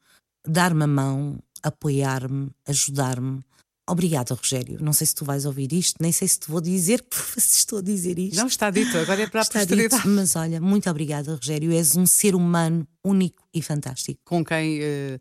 dar-me 0.46 0.84
a 0.84 0.86
mão, 0.86 1.38
apoiar-me, 1.62 2.50
ajudar-me. 2.66 3.42
Obrigada, 3.88 4.34
Rogério. 4.34 4.78
Não 4.80 4.92
sei 4.92 5.06
se 5.06 5.14
tu 5.14 5.24
vais 5.24 5.44
ouvir 5.46 5.72
isto, 5.72 5.96
nem 6.00 6.12
sei 6.12 6.28
se 6.28 6.38
te 6.40 6.50
vou 6.50 6.60
dizer 6.60 7.02
se 7.38 7.58
estou 7.58 7.78
a 7.78 7.82
dizer 7.82 8.18
isto. 8.18 8.36
Não 8.36 8.46
está 8.46 8.70
dito, 8.70 8.96
agora 8.98 9.22
é 9.22 9.26
para 9.26 9.40
a 9.40 9.42
Está 9.42 9.60
posteridade. 9.60 10.02
dito, 10.02 10.08
mas 10.08 10.36
olha, 10.36 10.60
muito 10.60 10.88
obrigada, 10.90 11.34
Rogério. 11.34 11.72
És 11.72 11.96
um 11.96 12.04
ser 12.06 12.34
humano 12.34 12.86
único 13.04 13.42
e 13.54 13.62
fantástico. 13.62 14.20
Com 14.24 14.44
quem 14.44 14.78
eh, 14.82 15.18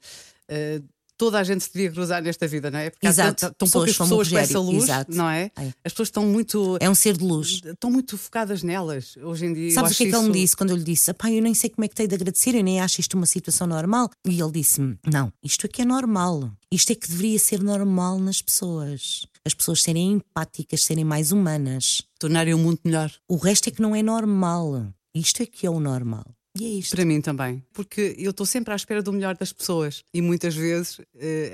eh, 0.49 0.81
toda 1.17 1.39
a 1.39 1.43
gente 1.43 1.63
se 1.63 1.73
devia 1.73 1.91
cruzar 1.91 2.21
nesta 2.21 2.47
vida, 2.47 2.69
não 2.69 2.79
é? 2.79 2.89
Porque 2.89 3.07
Exato, 3.07 3.47
há 3.47 3.49
tão, 3.49 3.67
poucas 3.67 3.97
pessoas 3.97 4.29
com 4.29 4.37
essa 4.37 4.59
luz, 4.59 4.83
exato. 4.83 5.15
não 5.15 5.29
é? 5.29 5.51
É. 5.57 5.73
As 5.83 5.91
pessoas 5.91 6.07
estão 6.07 6.25
muito. 6.25 6.77
É 6.79 6.89
um 6.89 6.95
ser 6.95 7.17
de 7.17 7.23
luz. 7.23 7.61
Estão 7.65 7.89
muito 7.91 8.17
focadas 8.17 8.63
nelas 8.63 9.17
hoje 9.17 9.45
em 9.45 9.53
dia. 9.53 9.71
Sabes 9.71 9.91
o 9.91 9.95
que 9.95 10.03
é 10.03 10.09
que 10.09 10.15
ele 10.15 10.27
me 10.27 10.33
disse 10.33 10.55
quando 10.55 10.69
eu 10.69 10.75
lhe 10.75 10.83
disse: 10.83 11.13
Pai, 11.13 11.37
eu 11.37 11.41
nem 11.41 11.53
sei 11.53 11.69
como 11.69 11.83
é 11.85 11.87
que 11.87 11.95
tenho 11.95 12.09
de 12.09 12.15
agradecer, 12.15 12.55
eu 12.55 12.63
nem 12.63 12.79
acho 12.79 13.01
isto 13.01 13.15
uma 13.15 13.25
situação 13.25 13.67
normal. 13.67 14.09
E 14.25 14.39
ele 14.39 14.51
disse-me: 14.51 14.97
Não, 15.05 15.31
isto 15.43 15.65
aqui 15.65 15.81
é 15.81 15.85
normal. 15.85 16.51
Isto 16.71 16.91
é 16.91 16.95
que 16.95 17.07
deveria 17.07 17.39
ser 17.39 17.63
normal 17.63 18.19
nas 18.19 18.41
pessoas. 18.41 19.25
As 19.45 19.53
pessoas 19.53 19.81
serem 19.81 20.11
empáticas, 20.13 20.83
serem 20.83 21.05
mais 21.05 21.31
humanas. 21.31 22.01
Tornarem 22.19 22.53
o 22.53 22.57
mundo 22.57 22.79
melhor. 22.83 23.11
O 23.27 23.37
resto 23.37 23.69
é 23.69 23.71
que 23.71 23.81
não 23.81 23.95
é 23.95 24.03
normal. 24.03 24.93
Isto 25.15 25.41
é 25.41 25.45
que 25.45 25.65
é 25.65 25.69
o 25.69 25.79
normal. 25.79 26.25
E 26.59 26.65
é 26.65 26.69
isto. 26.79 26.95
Para 26.95 27.05
mim 27.05 27.21
também. 27.21 27.63
Porque 27.73 28.15
eu 28.17 28.31
estou 28.31 28.45
sempre 28.45 28.73
à 28.73 28.75
espera 28.75 29.01
do 29.01 29.11
melhor 29.13 29.35
das 29.37 29.53
pessoas. 29.53 30.03
E 30.13 30.21
muitas 30.21 30.55
vezes 30.55 30.99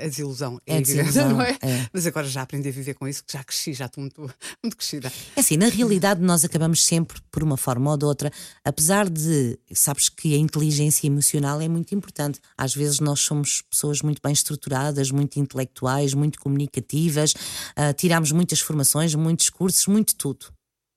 a 0.01 0.07
desilusão 0.07 0.59
é, 0.65 0.77
É 0.77 0.81
desilusão, 0.81 1.29
não 1.29 1.41
é? 1.41 1.57
é. 1.61 1.87
Mas 1.91 2.05
agora 2.07 2.27
já 2.27 2.41
aprendi 2.41 2.69
a 2.69 2.71
viver 2.71 2.93
com 2.93 3.07
isso, 3.07 3.23
que 3.23 3.33
já 3.33 3.43
cresci, 3.43 3.73
já 3.73 3.85
estou 3.85 4.01
muito, 4.01 4.21
muito 4.63 4.77
crescida. 4.77 5.11
É 5.35 5.39
assim, 5.39 5.57
na 5.57 5.67
realidade, 5.67 6.21
nós 6.21 6.45
acabamos 6.45 6.83
sempre, 6.85 7.19
por 7.31 7.43
uma 7.43 7.57
forma 7.57 7.91
ou 7.91 7.97
de 7.97 8.05
outra, 8.05 8.31
apesar 8.63 9.09
de, 9.09 9.57
sabes 9.73 10.09
que 10.09 10.33
a 10.33 10.37
inteligência 10.37 11.07
emocional 11.07 11.61
é 11.61 11.67
muito 11.67 11.93
importante. 11.93 12.39
Às 12.57 12.73
vezes 12.73 12.99
nós 12.99 13.19
somos 13.19 13.61
pessoas 13.61 14.01
muito 14.01 14.21
bem 14.23 14.33
estruturadas, 14.33 15.11
muito 15.11 15.39
intelectuais, 15.39 16.13
muito 16.13 16.39
comunicativas, 16.39 17.33
ah, 17.75 17.93
tiramos 17.93 18.31
muitas 18.31 18.59
formações, 18.59 19.15
muitos 19.15 19.49
cursos, 19.49 19.87
muito 19.87 20.15
tudo. 20.15 20.47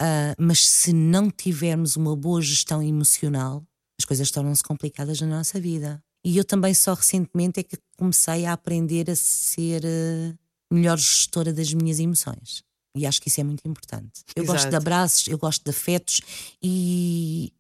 Ah, 0.01 0.35
mas 0.39 0.67
se 0.69 0.93
não 0.93 1.31
tivermos 1.31 1.97
uma 1.97 2.15
boa 2.15 2.43
gestão 2.43 2.83
emocional, 2.83 3.65
as 3.99 4.05
coisas 4.05 4.31
tornam-se 4.31 4.63
complicadas 4.63 5.21
na 5.21 5.27
nossa 5.27 5.61
vida. 5.61 6.03
E 6.25 6.37
eu 6.37 6.45
também 6.45 6.75
só 6.75 6.95
recentemente 6.95 7.61
é 7.61 7.63
que 7.63 7.79
comecei 7.97 8.47
a 8.47 8.53
aprender 8.53 9.11
a 9.11 9.17
ser 9.17 9.85
ah, 9.87 10.35
melhor 10.73 10.99
gestora 10.99 11.53
das 11.53 11.73
minhas 11.73 11.99
emoções. 11.99 12.65
E 12.97 13.07
acho 13.07 13.21
que 13.21 13.29
isso 13.29 13.41
é 13.41 13.45
muito 13.45 13.67
importante. 13.69 14.23
Eu 14.35 14.45
gosto 14.45 14.63
de 14.63 14.69
Exato. 14.69 14.77
abraços, 14.77 15.29
eu 15.29 15.39
gosto 15.39 15.63
de 15.63 15.71
afetos 15.71 16.21
e, 16.63 17.53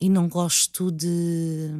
e 0.00 0.08
não 0.08 0.28
gosto 0.28 0.92
de, 0.92 1.70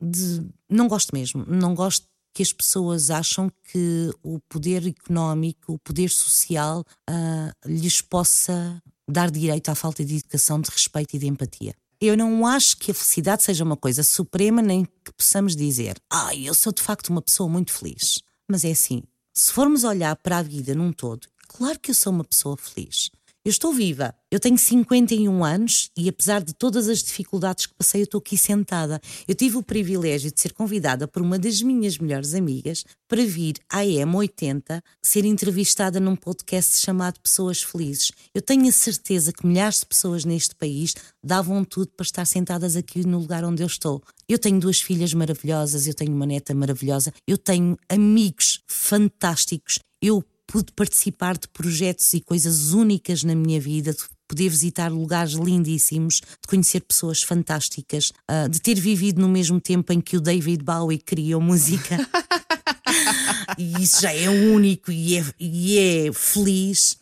de. 0.00 0.46
Não 0.70 0.86
gosto 0.86 1.12
mesmo. 1.12 1.44
Não 1.46 1.74
gosto 1.74 2.06
que 2.32 2.42
as 2.42 2.52
pessoas 2.52 3.10
acham 3.10 3.50
que 3.64 4.10
o 4.22 4.38
poder 4.48 4.86
económico, 4.86 5.72
o 5.72 5.78
poder 5.78 6.08
social, 6.08 6.84
ah, 7.08 7.52
lhes 7.66 8.00
possa 8.00 8.80
dar 9.10 9.30
direito 9.30 9.68
à 9.68 9.74
falta 9.74 10.04
de 10.04 10.18
educação, 10.18 10.60
de 10.60 10.70
respeito 10.70 11.16
e 11.16 11.18
de 11.18 11.26
empatia. 11.26 11.74
Eu 12.00 12.16
não 12.16 12.46
acho 12.46 12.76
que 12.76 12.92
a 12.92 12.94
felicidade 12.94 13.42
seja 13.42 13.64
uma 13.64 13.76
coisa 13.76 14.04
suprema, 14.04 14.62
nem 14.62 14.84
que 14.84 15.12
possamos 15.16 15.56
dizer, 15.56 15.96
ah, 16.08 16.32
eu 16.36 16.54
sou 16.54 16.72
de 16.72 16.80
facto 16.80 17.08
uma 17.08 17.20
pessoa 17.20 17.48
muito 17.48 17.72
feliz. 17.72 18.20
Mas 18.48 18.64
é 18.64 18.70
assim, 18.70 19.02
se 19.34 19.52
formos 19.52 19.82
olhar 19.82 20.14
para 20.14 20.38
a 20.38 20.42
vida 20.42 20.76
num 20.76 20.92
todo, 20.92 21.26
claro 21.48 21.76
que 21.80 21.90
eu 21.90 21.94
sou 21.94 22.12
uma 22.12 22.22
pessoa 22.22 22.56
feliz. 22.56 23.10
Eu 23.48 23.50
estou 23.50 23.72
viva, 23.72 24.14
eu 24.30 24.38
tenho 24.38 24.58
51 24.58 25.42
anos 25.42 25.88
e 25.96 26.06
apesar 26.06 26.42
de 26.42 26.52
todas 26.52 26.86
as 26.86 27.02
dificuldades 27.02 27.64
que 27.64 27.72
passei, 27.72 28.02
eu 28.02 28.04
estou 28.04 28.18
aqui 28.18 28.36
sentada. 28.36 29.00
Eu 29.26 29.34
tive 29.34 29.56
o 29.56 29.62
privilégio 29.62 30.30
de 30.30 30.38
ser 30.38 30.52
convidada 30.52 31.08
por 31.08 31.22
uma 31.22 31.38
das 31.38 31.62
minhas 31.62 31.96
melhores 31.96 32.34
amigas 32.34 32.84
para 33.08 33.24
vir 33.24 33.56
à 33.72 33.78
EM80 33.78 34.82
ser 35.02 35.24
entrevistada 35.24 35.98
num 35.98 36.14
podcast 36.14 36.78
chamado 36.78 37.18
Pessoas 37.20 37.62
Felizes. 37.62 38.12
Eu 38.34 38.42
tenho 38.42 38.68
a 38.68 38.70
certeza 38.70 39.32
que 39.32 39.46
milhares 39.46 39.80
de 39.80 39.86
pessoas 39.86 40.26
neste 40.26 40.54
país 40.54 40.94
davam 41.24 41.64
tudo 41.64 41.90
para 41.96 42.04
estar 42.04 42.26
sentadas 42.26 42.76
aqui 42.76 43.06
no 43.06 43.18
lugar 43.18 43.46
onde 43.46 43.62
eu 43.62 43.66
estou. 43.66 44.02
Eu 44.28 44.38
tenho 44.38 44.60
duas 44.60 44.78
filhas 44.78 45.14
maravilhosas, 45.14 45.86
eu 45.86 45.94
tenho 45.94 46.12
uma 46.12 46.26
neta 46.26 46.54
maravilhosa, 46.54 47.14
eu 47.26 47.38
tenho 47.38 47.78
amigos 47.88 48.60
fantásticos. 48.66 49.78
Eu 50.02 50.22
pude 50.48 50.72
participar 50.72 51.36
de 51.36 51.46
projetos 51.48 52.14
e 52.14 52.20
coisas 52.20 52.72
únicas 52.72 53.22
na 53.22 53.34
minha 53.34 53.60
vida, 53.60 53.92
de 53.92 54.02
poder 54.26 54.48
visitar 54.48 54.90
lugares 54.90 55.34
lindíssimos, 55.34 56.16
de 56.16 56.48
conhecer 56.48 56.80
pessoas 56.80 57.22
fantásticas, 57.22 58.12
ah, 58.26 58.48
de 58.48 58.60
ter 58.60 58.80
vivido 58.80 59.20
no 59.20 59.28
mesmo 59.28 59.60
tempo 59.60 59.92
em 59.92 60.00
que 60.00 60.16
o 60.16 60.20
David 60.20 60.64
Bowie 60.64 60.98
criou 60.98 61.40
música. 61.40 61.96
e 63.58 63.82
isso 63.82 64.00
já 64.00 64.12
é 64.12 64.28
único 64.28 64.90
e 64.90 65.16
é, 65.18 65.24
e 65.38 65.78
é 65.78 66.12
feliz. 66.12 66.96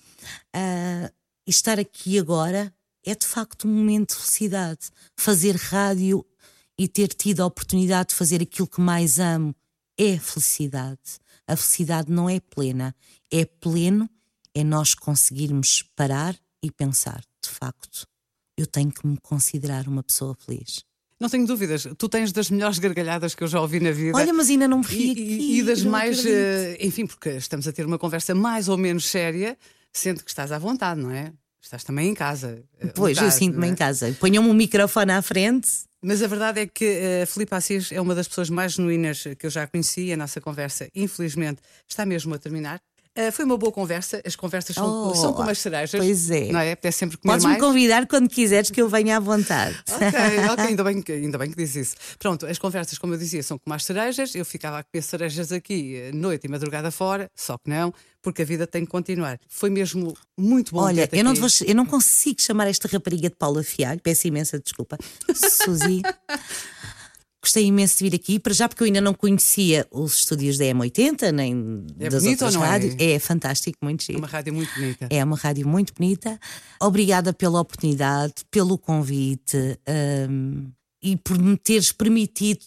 E 1.46 1.50
estar 1.50 1.78
aqui 1.78 2.18
agora 2.18 2.72
é 3.04 3.14
de 3.14 3.26
facto 3.26 3.68
um 3.68 3.72
momento 3.72 4.10
de 4.10 4.16
felicidade. 4.16 4.90
Fazer 5.16 5.54
rádio 5.54 6.26
e 6.76 6.88
ter 6.88 7.08
tido 7.08 7.42
a 7.42 7.46
oportunidade 7.46 8.08
de 8.08 8.16
fazer 8.16 8.42
aquilo 8.42 8.66
que 8.66 8.80
mais 8.80 9.20
amo 9.20 9.54
é 9.96 10.18
felicidade. 10.18 11.00
A 11.48 11.56
felicidade 11.56 12.10
não 12.10 12.28
é 12.28 12.40
plena, 12.40 12.94
é 13.30 13.44
pleno, 13.44 14.08
é 14.54 14.64
nós 14.64 14.94
conseguirmos 14.94 15.82
parar 15.94 16.36
e 16.62 16.70
pensar, 16.70 17.20
de 17.42 17.48
facto, 17.50 18.06
eu 18.56 18.66
tenho 18.66 18.90
que 18.90 19.06
me 19.06 19.16
considerar 19.18 19.86
uma 19.86 20.02
pessoa 20.02 20.34
feliz. 20.34 20.84
Não 21.20 21.28
tenho 21.30 21.46
dúvidas. 21.46 21.86
Tu 21.96 22.08
tens 22.08 22.30
das 22.32 22.50
melhores 22.50 22.78
gargalhadas 22.78 23.34
que 23.34 23.42
eu 23.42 23.48
já 23.48 23.60
ouvi 23.60 23.80
na 23.80 23.90
vida. 23.90 24.16
Olha, 24.18 24.32
mas 24.34 24.50
ainda 24.50 24.68
não 24.68 24.80
me 24.80 24.84
E, 24.84 24.88
ri 24.88 25.06
e- 25.06 25.12
aqui. 25.12 25.58
e 25.58 25.62
das 25.62 25.82
não 25.82 25.90
mais. 25.92 26.18
acredito. 26.18 26.36
eh, 26.36 26.78
enfim, 26.86 27.06
porque 27.06 27.30
estamos 27.30 27.66
a 27.66 27.72
ter 27.72 27.86
uma 27.86 27.98
conversa 27.98 28.34
mais 28.34 28.68
ou 28.68 28.76
menos 28.76 29.06
séria, 29.06 29.56
sendo 29.92 30.22
que 30.22 30.28
estás 30.30 30.52
à 30.52 30.58
vontade, 30.58 31.00
não 31.00 31.10
é? 31.10 31.32
Estás 31.66 31.82
também 31.82 32.10
em 32.10 32.14
casa. 32.14 32.62
eh, 32.80 32.86
Pois, 32.94 33.18
eu 33.18 33.28
sinto-me 33.28 33.66
é? 33.66 33.70
em 33.70 33.74
casa. 33.74 34.16
Ponham-me 34.20 34.48
um 34.48 34.54
microfone 34.54 35.10
à 35.10 35.20
frente. 35.20 35.68
Mas 36.00 36.22
a 36.22 36.28
verdade 36.28 36.60
é 36.60 36.66
que 36.66 37.20
a 37.22 37.26
Filipe 37.26 37.52
Assis 37.56 37.90
é 37.90 38.00
uma 38.00 38.14
das 38.14 38.28
pessoas 38.28 38.48
mais 38.48 38.74
genuínas 38.74 39.24
que 39.36 39.46
eu 39.46 39.50
já 39.50 39.66
conheci. 39.66 40.12
A 40.12 40.16
nossa 40.16 40.40
conversa, 40.40 40.88
infelizmente, 40.94 41.60
está 41.88 42.06
mesmo 42.06 42.32
a 42.34 42.38
terminar. 42.38 42.80
Uh, 43.16 43.32
foi 43.32 43.44
uma 43.44 43.56
boa 43.56 43.72
conversa. 43.72 44.20
As 44.24 44.36
conversas 44.36 44.74
são, 44.76 45.08
Oh, 45.10 45.14
são 45.14 45.32
como 45.32 45.48
as 45.48 45.58
cerejas. 45.58 45.98
pois 45.98 46.30
é. 46.30 46.52
Não 46.52 46.60
é? 46.60 46.72
Apetece 46.72 46.98
sempre 46.98 47.16
comer 47.16 47.32
Podes-me 47.34 47.58
convidar 47.58 48.06
quando 48.06 48.28
quiseres 48.28 48.70
que 48.70 48.80
eu 48.82 48.88
venha 48.88 49.16
à 49.16 49.20
vontade. 49.20 49.76
Ok, 49.90 50.06
ok, 50.52 50.64
ainda 50.66 50.84
bem, 50.84 51.00
que, 51.02 51.12
ainda 51.12 51.38
bem 51.38 51.50
que 51.50 51.56
disse 51.56 51.80
isso. 51.80 51.96
Pronto, 52.18 52.44
as 52.46 52.58
conversas, 52.58 52.98
como 52.98 53.14
eu 53.14 53.18
dizia, 53.18 53.42
são 53.42 53.58
como 53.58 53.74
as 53.74 53.84
cerejas. 53.84 54.34
Eu 54.34 54.44
ficava 54.44 54.78
a 54.80 54.82
comer 54.84 55.02
cerejas 55.02 55.50
aqui, 55.52 55.96
eh, 55.96 56.12
noite 56.12 56.44
e 56.46 56.48
madrugada 56.50 56.90
fora, 56.90 57.30
só 57.34 57.56
que 57.56 57.70
não, 57.70 57.92
porque 58.20 58.42
a 58.42 58.44
vida 58.44 58.66
tem 58.66 58.84
que 58.84 58.90
continuar. 58.90 59.38
Foi 59.48 59.70
mesmo 59.70 60.14
muito 60.36 60.72
bom. 60.72 60.82
Olha, 60.82 61.08
eu 61.12 61.24
não, 61.24 61.34
vou- 61.34 61.48
eu 61.66 61.74
não 61.74 61.86
consigo 61.86 62.40
chamar 62.42 62.66
esta 62.68 62.86
rapariga 62.88 63.30
de 63.30 63.36
Paula 63.36 63.62
Fialho, 63.62 64.00
peço 64.02 64.26
imensa 64.28 64.58
desculpa. 64.60 64.98
Suzy. 65.34 66.02
Gostei 67.46 67.66
imenso 67.66 67.98
de 67.98 68.10
vir 68.10 68.16
aqui, 68.16 68.40
para 68.40 68.52
já 68.52 68.68
porque 68.68 68.82
eu 68.82 68.86
ainda 68.86 69.00
não 69.00 69.14
conhecia 69.14 69.86
os 69.92 70.18
estúdios 70.18 70.58
da 70.58 70.64
M80, 70.64 71.30
nem 71.30 71.84
É 72.00 72.08
das 72.08 72.24
outras 72.24 72.56
é? 72.56 72.58
rádios. 72.58 72.96
É 72.98 73.20
fantástico, 73.20 73.78
muito 73.82 74.02
É 74.02 74.06
giro. 74.06 74.18
uma 74.18 74.26
rádio 74.26 74.52
muito 74.52 74.74
bonita. 74.74 75.06
É 75.08 75.22
uma 75.22 75.36
rádio 75.36 75.68
muito 75.68 75.94
bonita. 75.94 76.40
Obrigada 76.80 77.32
pela 77.32 77.60
oportunidade, 77.60 78.34
pelo 78.50 78.76
convite 78.76 79.78
hum, 80.28 80.72
e 81.00 81.16
por 81.16 81.38
me 81.38 81.56
teres 81.56 81.92
permitido 81.92 82.64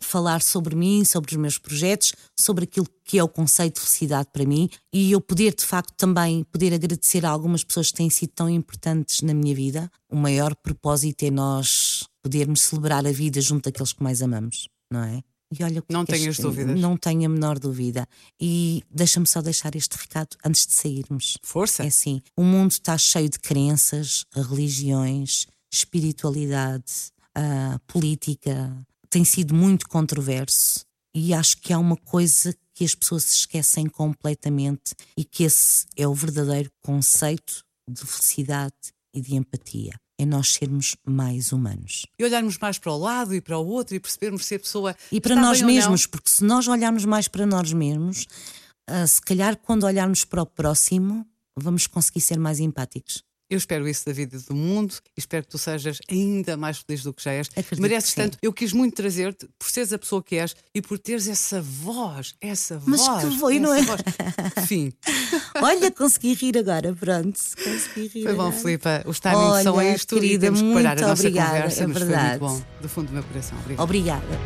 falar 0.00 0.42
sobre 0.42 0.74
mim, 0.74 1.04
sobre 1.04 1.30
os 1.32 1.36
meus 1.40 1.56
projetos, 1.56 2.12
sobre 2.38 2.64
aquilo 2.64 2.86
que 3.04 3.18
é 3.18 3.22
o 3.22 3.28
conceito 3.28 3.76
de 3.76 3.80
felicidade 3.82 4.28
para 4.32 4.44
mim 4.44 4.68
e 4.92 5.12
eu 5.12 5.20
poder 5.20 5.54
de 5.54 5.64
facto 5.64 5.94
também 5.96 6.42
poder 6.44 6.74
agradecer 6.74 7.24
a 7.24 7.30
algumas 7.30 7.62
pessoas 7.62 7.90
que 7.90 7.96
têm 7.98 8.10
sido 8.10 8.30
tão 8.34 8.50
importantes 8.50 9.20
na 9.22 9.32
minha 9.32 9.54
vida. 9.54 9.88
O 10.10 10.16
maior 10.16 10.54
propósito 10.56 11.22
é 11.24 11.30
nós 11.30 12.04
podermos 12.26 12.62
celebrar 12.62 13.06
a 13.06 13.12
vida 13.12 13.40
junto 13.40 13.64
daqueles 13.66 13.92
que 13.92 14.02
mais 14.02 14.20
amamos, 14.20 14.68
não 14.92 15.04
é? 15.04 15.22
E 15.56 15.62
olha, 15.62 15.80
Não 15.88 16.04
queres- 16.04 16.20
tenhas 16.22 16.38
dúvidas. 16.38 16.80
Não 16.80 16.96
tenho 16.96 17.24
a 17.24 17.28
menor 17.28 17.56
dúvida. 17.60 18.04
E 18.40 18.82
deixa-me 18.90 19.28
só 19.28 19.40
deixar 19.40 19.76
este 19.76 19.96
recado 19.96 20.36
antes 20.44 20.66
de 20.66 20.72
sairmos. 20.72 21.38
Força. 21.40 21.84
É 21.84 21.86
assim, 21.86 22.20
o 22.36 22.42
mundo 22.42 22.72
está 22.72 22.98
cheio 22.98 23.28
de 23.28 23.38
crenças, 23.38 24.24
religiões, 24.34 25.46
espiritualidade, 25.72 26.92
ah, 27.32 27.78
política. 27.86 28.76
Tem 29.08 29.24
sido 29.24 29.54
muito 29.54 29.88
controverso 29.88 30.84
e 31.14 31.32
acho 31.32 31.58
que 31.58 31.72
há 31.72 31.78
uma 31.78 31.96
coisa 31.96 32.52
que 32.74 32.84
as 32.84 32.94
pessoas 32.96 33.22
se 33.24 33.36
esquecem 33.36 33.86
completamente 33.86 34.94
e 35.16 35.24
que 35.24 35.44
esse 35.44 35.86
é 35.96 36.08
o 36.08 36.12
verdadeiro 36.14 36.70
conceito 36.82 37.64
de 37.88 38.04
felicidade 38.04 38.74
e 39.14 39.20
de 39.20 39.36
empatia. 39.36 39.94
É 40.18 40.24
nós 40.24 40.54
sermos 40.54 40.96
mais 41.04 41.52
humanos. 41.52 42.06
E 42.18 42.24
olharmos 42.24 42.56
mais 42.58 42.78
para 42.78 42.92
o 42.92 42.96
lado 42.96 43.34
e 43.34 43.40
para 43.40 43.58
o 43.58 43.66
outro 43.66 43.94
e 43.94 44.00
percebermos 44.00 44.46
se 44.46 44.54
a 44.54 44.58
pessoa. 44.58 44.96
E 45.12 45.20
para 45.20 45.36
nós 45.36 45.60
mesmos, 45.60 46.06
porque 46.06 46.30
se 46.30 46.42
nós 46.42 46.66
olharmos 46.66 47.04
mais 47.04 47.28
para 47.28 47.44
nós 47.44 47.72
mesmos, 47.72 48.26
ah, 48.86 49.06
se 49.06 49.20
calhar 49.20 49.56
quando 49.56 49.84
olharmos 49.84 50.24
para 50.24 50.42
o 50.42 50.46
próximo, 50.46 51.26
vamos 51.56 51.86
conseguir 51.86 52.20
ser 52.20 52.38
mais 52.38 52.60
empáticos. 52.60 53.22
Eu 53.48 53.58
espero 53.58 53.86
isso 53.88 54.04
da 54.04 54.12
vida 54.12 54.36
e 54.36 54.40
do 54.40 54.56
mundo 54.56 54.92
e 55.16 55.20
espero 55.20 55.44
que 55.44 55.50
tu 55.50 55.58
sejas 55.58 55.98
ainda 56.10 56.56
mais 56.56 56.78
feliz 56.78 57.04
do 57.04 57.14
que 57.14 57.22
já 57.22 57.30
és. 57.30 57.46
Acredito 57.50 57.80
Mereces 57.80 58.12
tanto. 58.12 58.36
Eu 58.42 58.52
quis 58.52 58.72
muito 58.72 58.96
trazer-te 58.96 59.48
por 59.56 59.70
seres 59.70 59.92
a 59.92 59.98
pessoa 59.98 60.20
que 60.20 60.34
és 60.34 60.56
e 60.74 60.82
por 60.82 60.98
teres 60.98 61.28
essa 61.28 61.62
voz, 61.62 62.34
essa 62.40 62.82
Mas 62.84 63.06
voz. 63.06 63.24
que 63.24 63.38
foi, 63.38 63.60
não 63.60 63.72
é? 63.72 63.82
voz. 63.82 64.00
Fim. 64.66 64.92
Olha, 65.62 65.92
consegui 65.92 66.34
rir 66.34 66.58
agora, 66.58 66.92
pronto. 66.92 67.38
Consegui 67.62 68.08
rir 68.08 68.22
Foi 68.24 68.34
bom, 68.34 68.46
agora. 68.46 68.52
Filipa. 68.60 69.04
Os 69.06 69.20
timings 69.20 69.62
são 69.62 69.76
Olha, 69.76 69.94
isto 69.94 70.16
e 70.16 70.20
querida, 70.20 70.46
temos 70.46 70.62
que 70.62 70.74
parar 70.74 70.88
muito 70.90 71.04
a 71.04 71.08
nossa 71.08 71.22
obrigada, 71.22 71.50
conversa, 71.52 71.82
é 71.82 71.86
mas 71.86 71.98
verdade. 71.98 72.38
foi 72.40 72.48
muito 72.48 72.60
bom. 72.64 72.66
Do 72.82 72.88
fundo 72.88 73.06
do 73.06 73.12
meu 73.12 73.22
coração. 73.22 73.58
Obrigada. 73.60 73.84
Obrigada. 73.84 74.40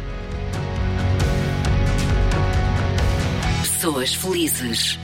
Pessoas 3.63 4.15
felizes. 4.15 4.99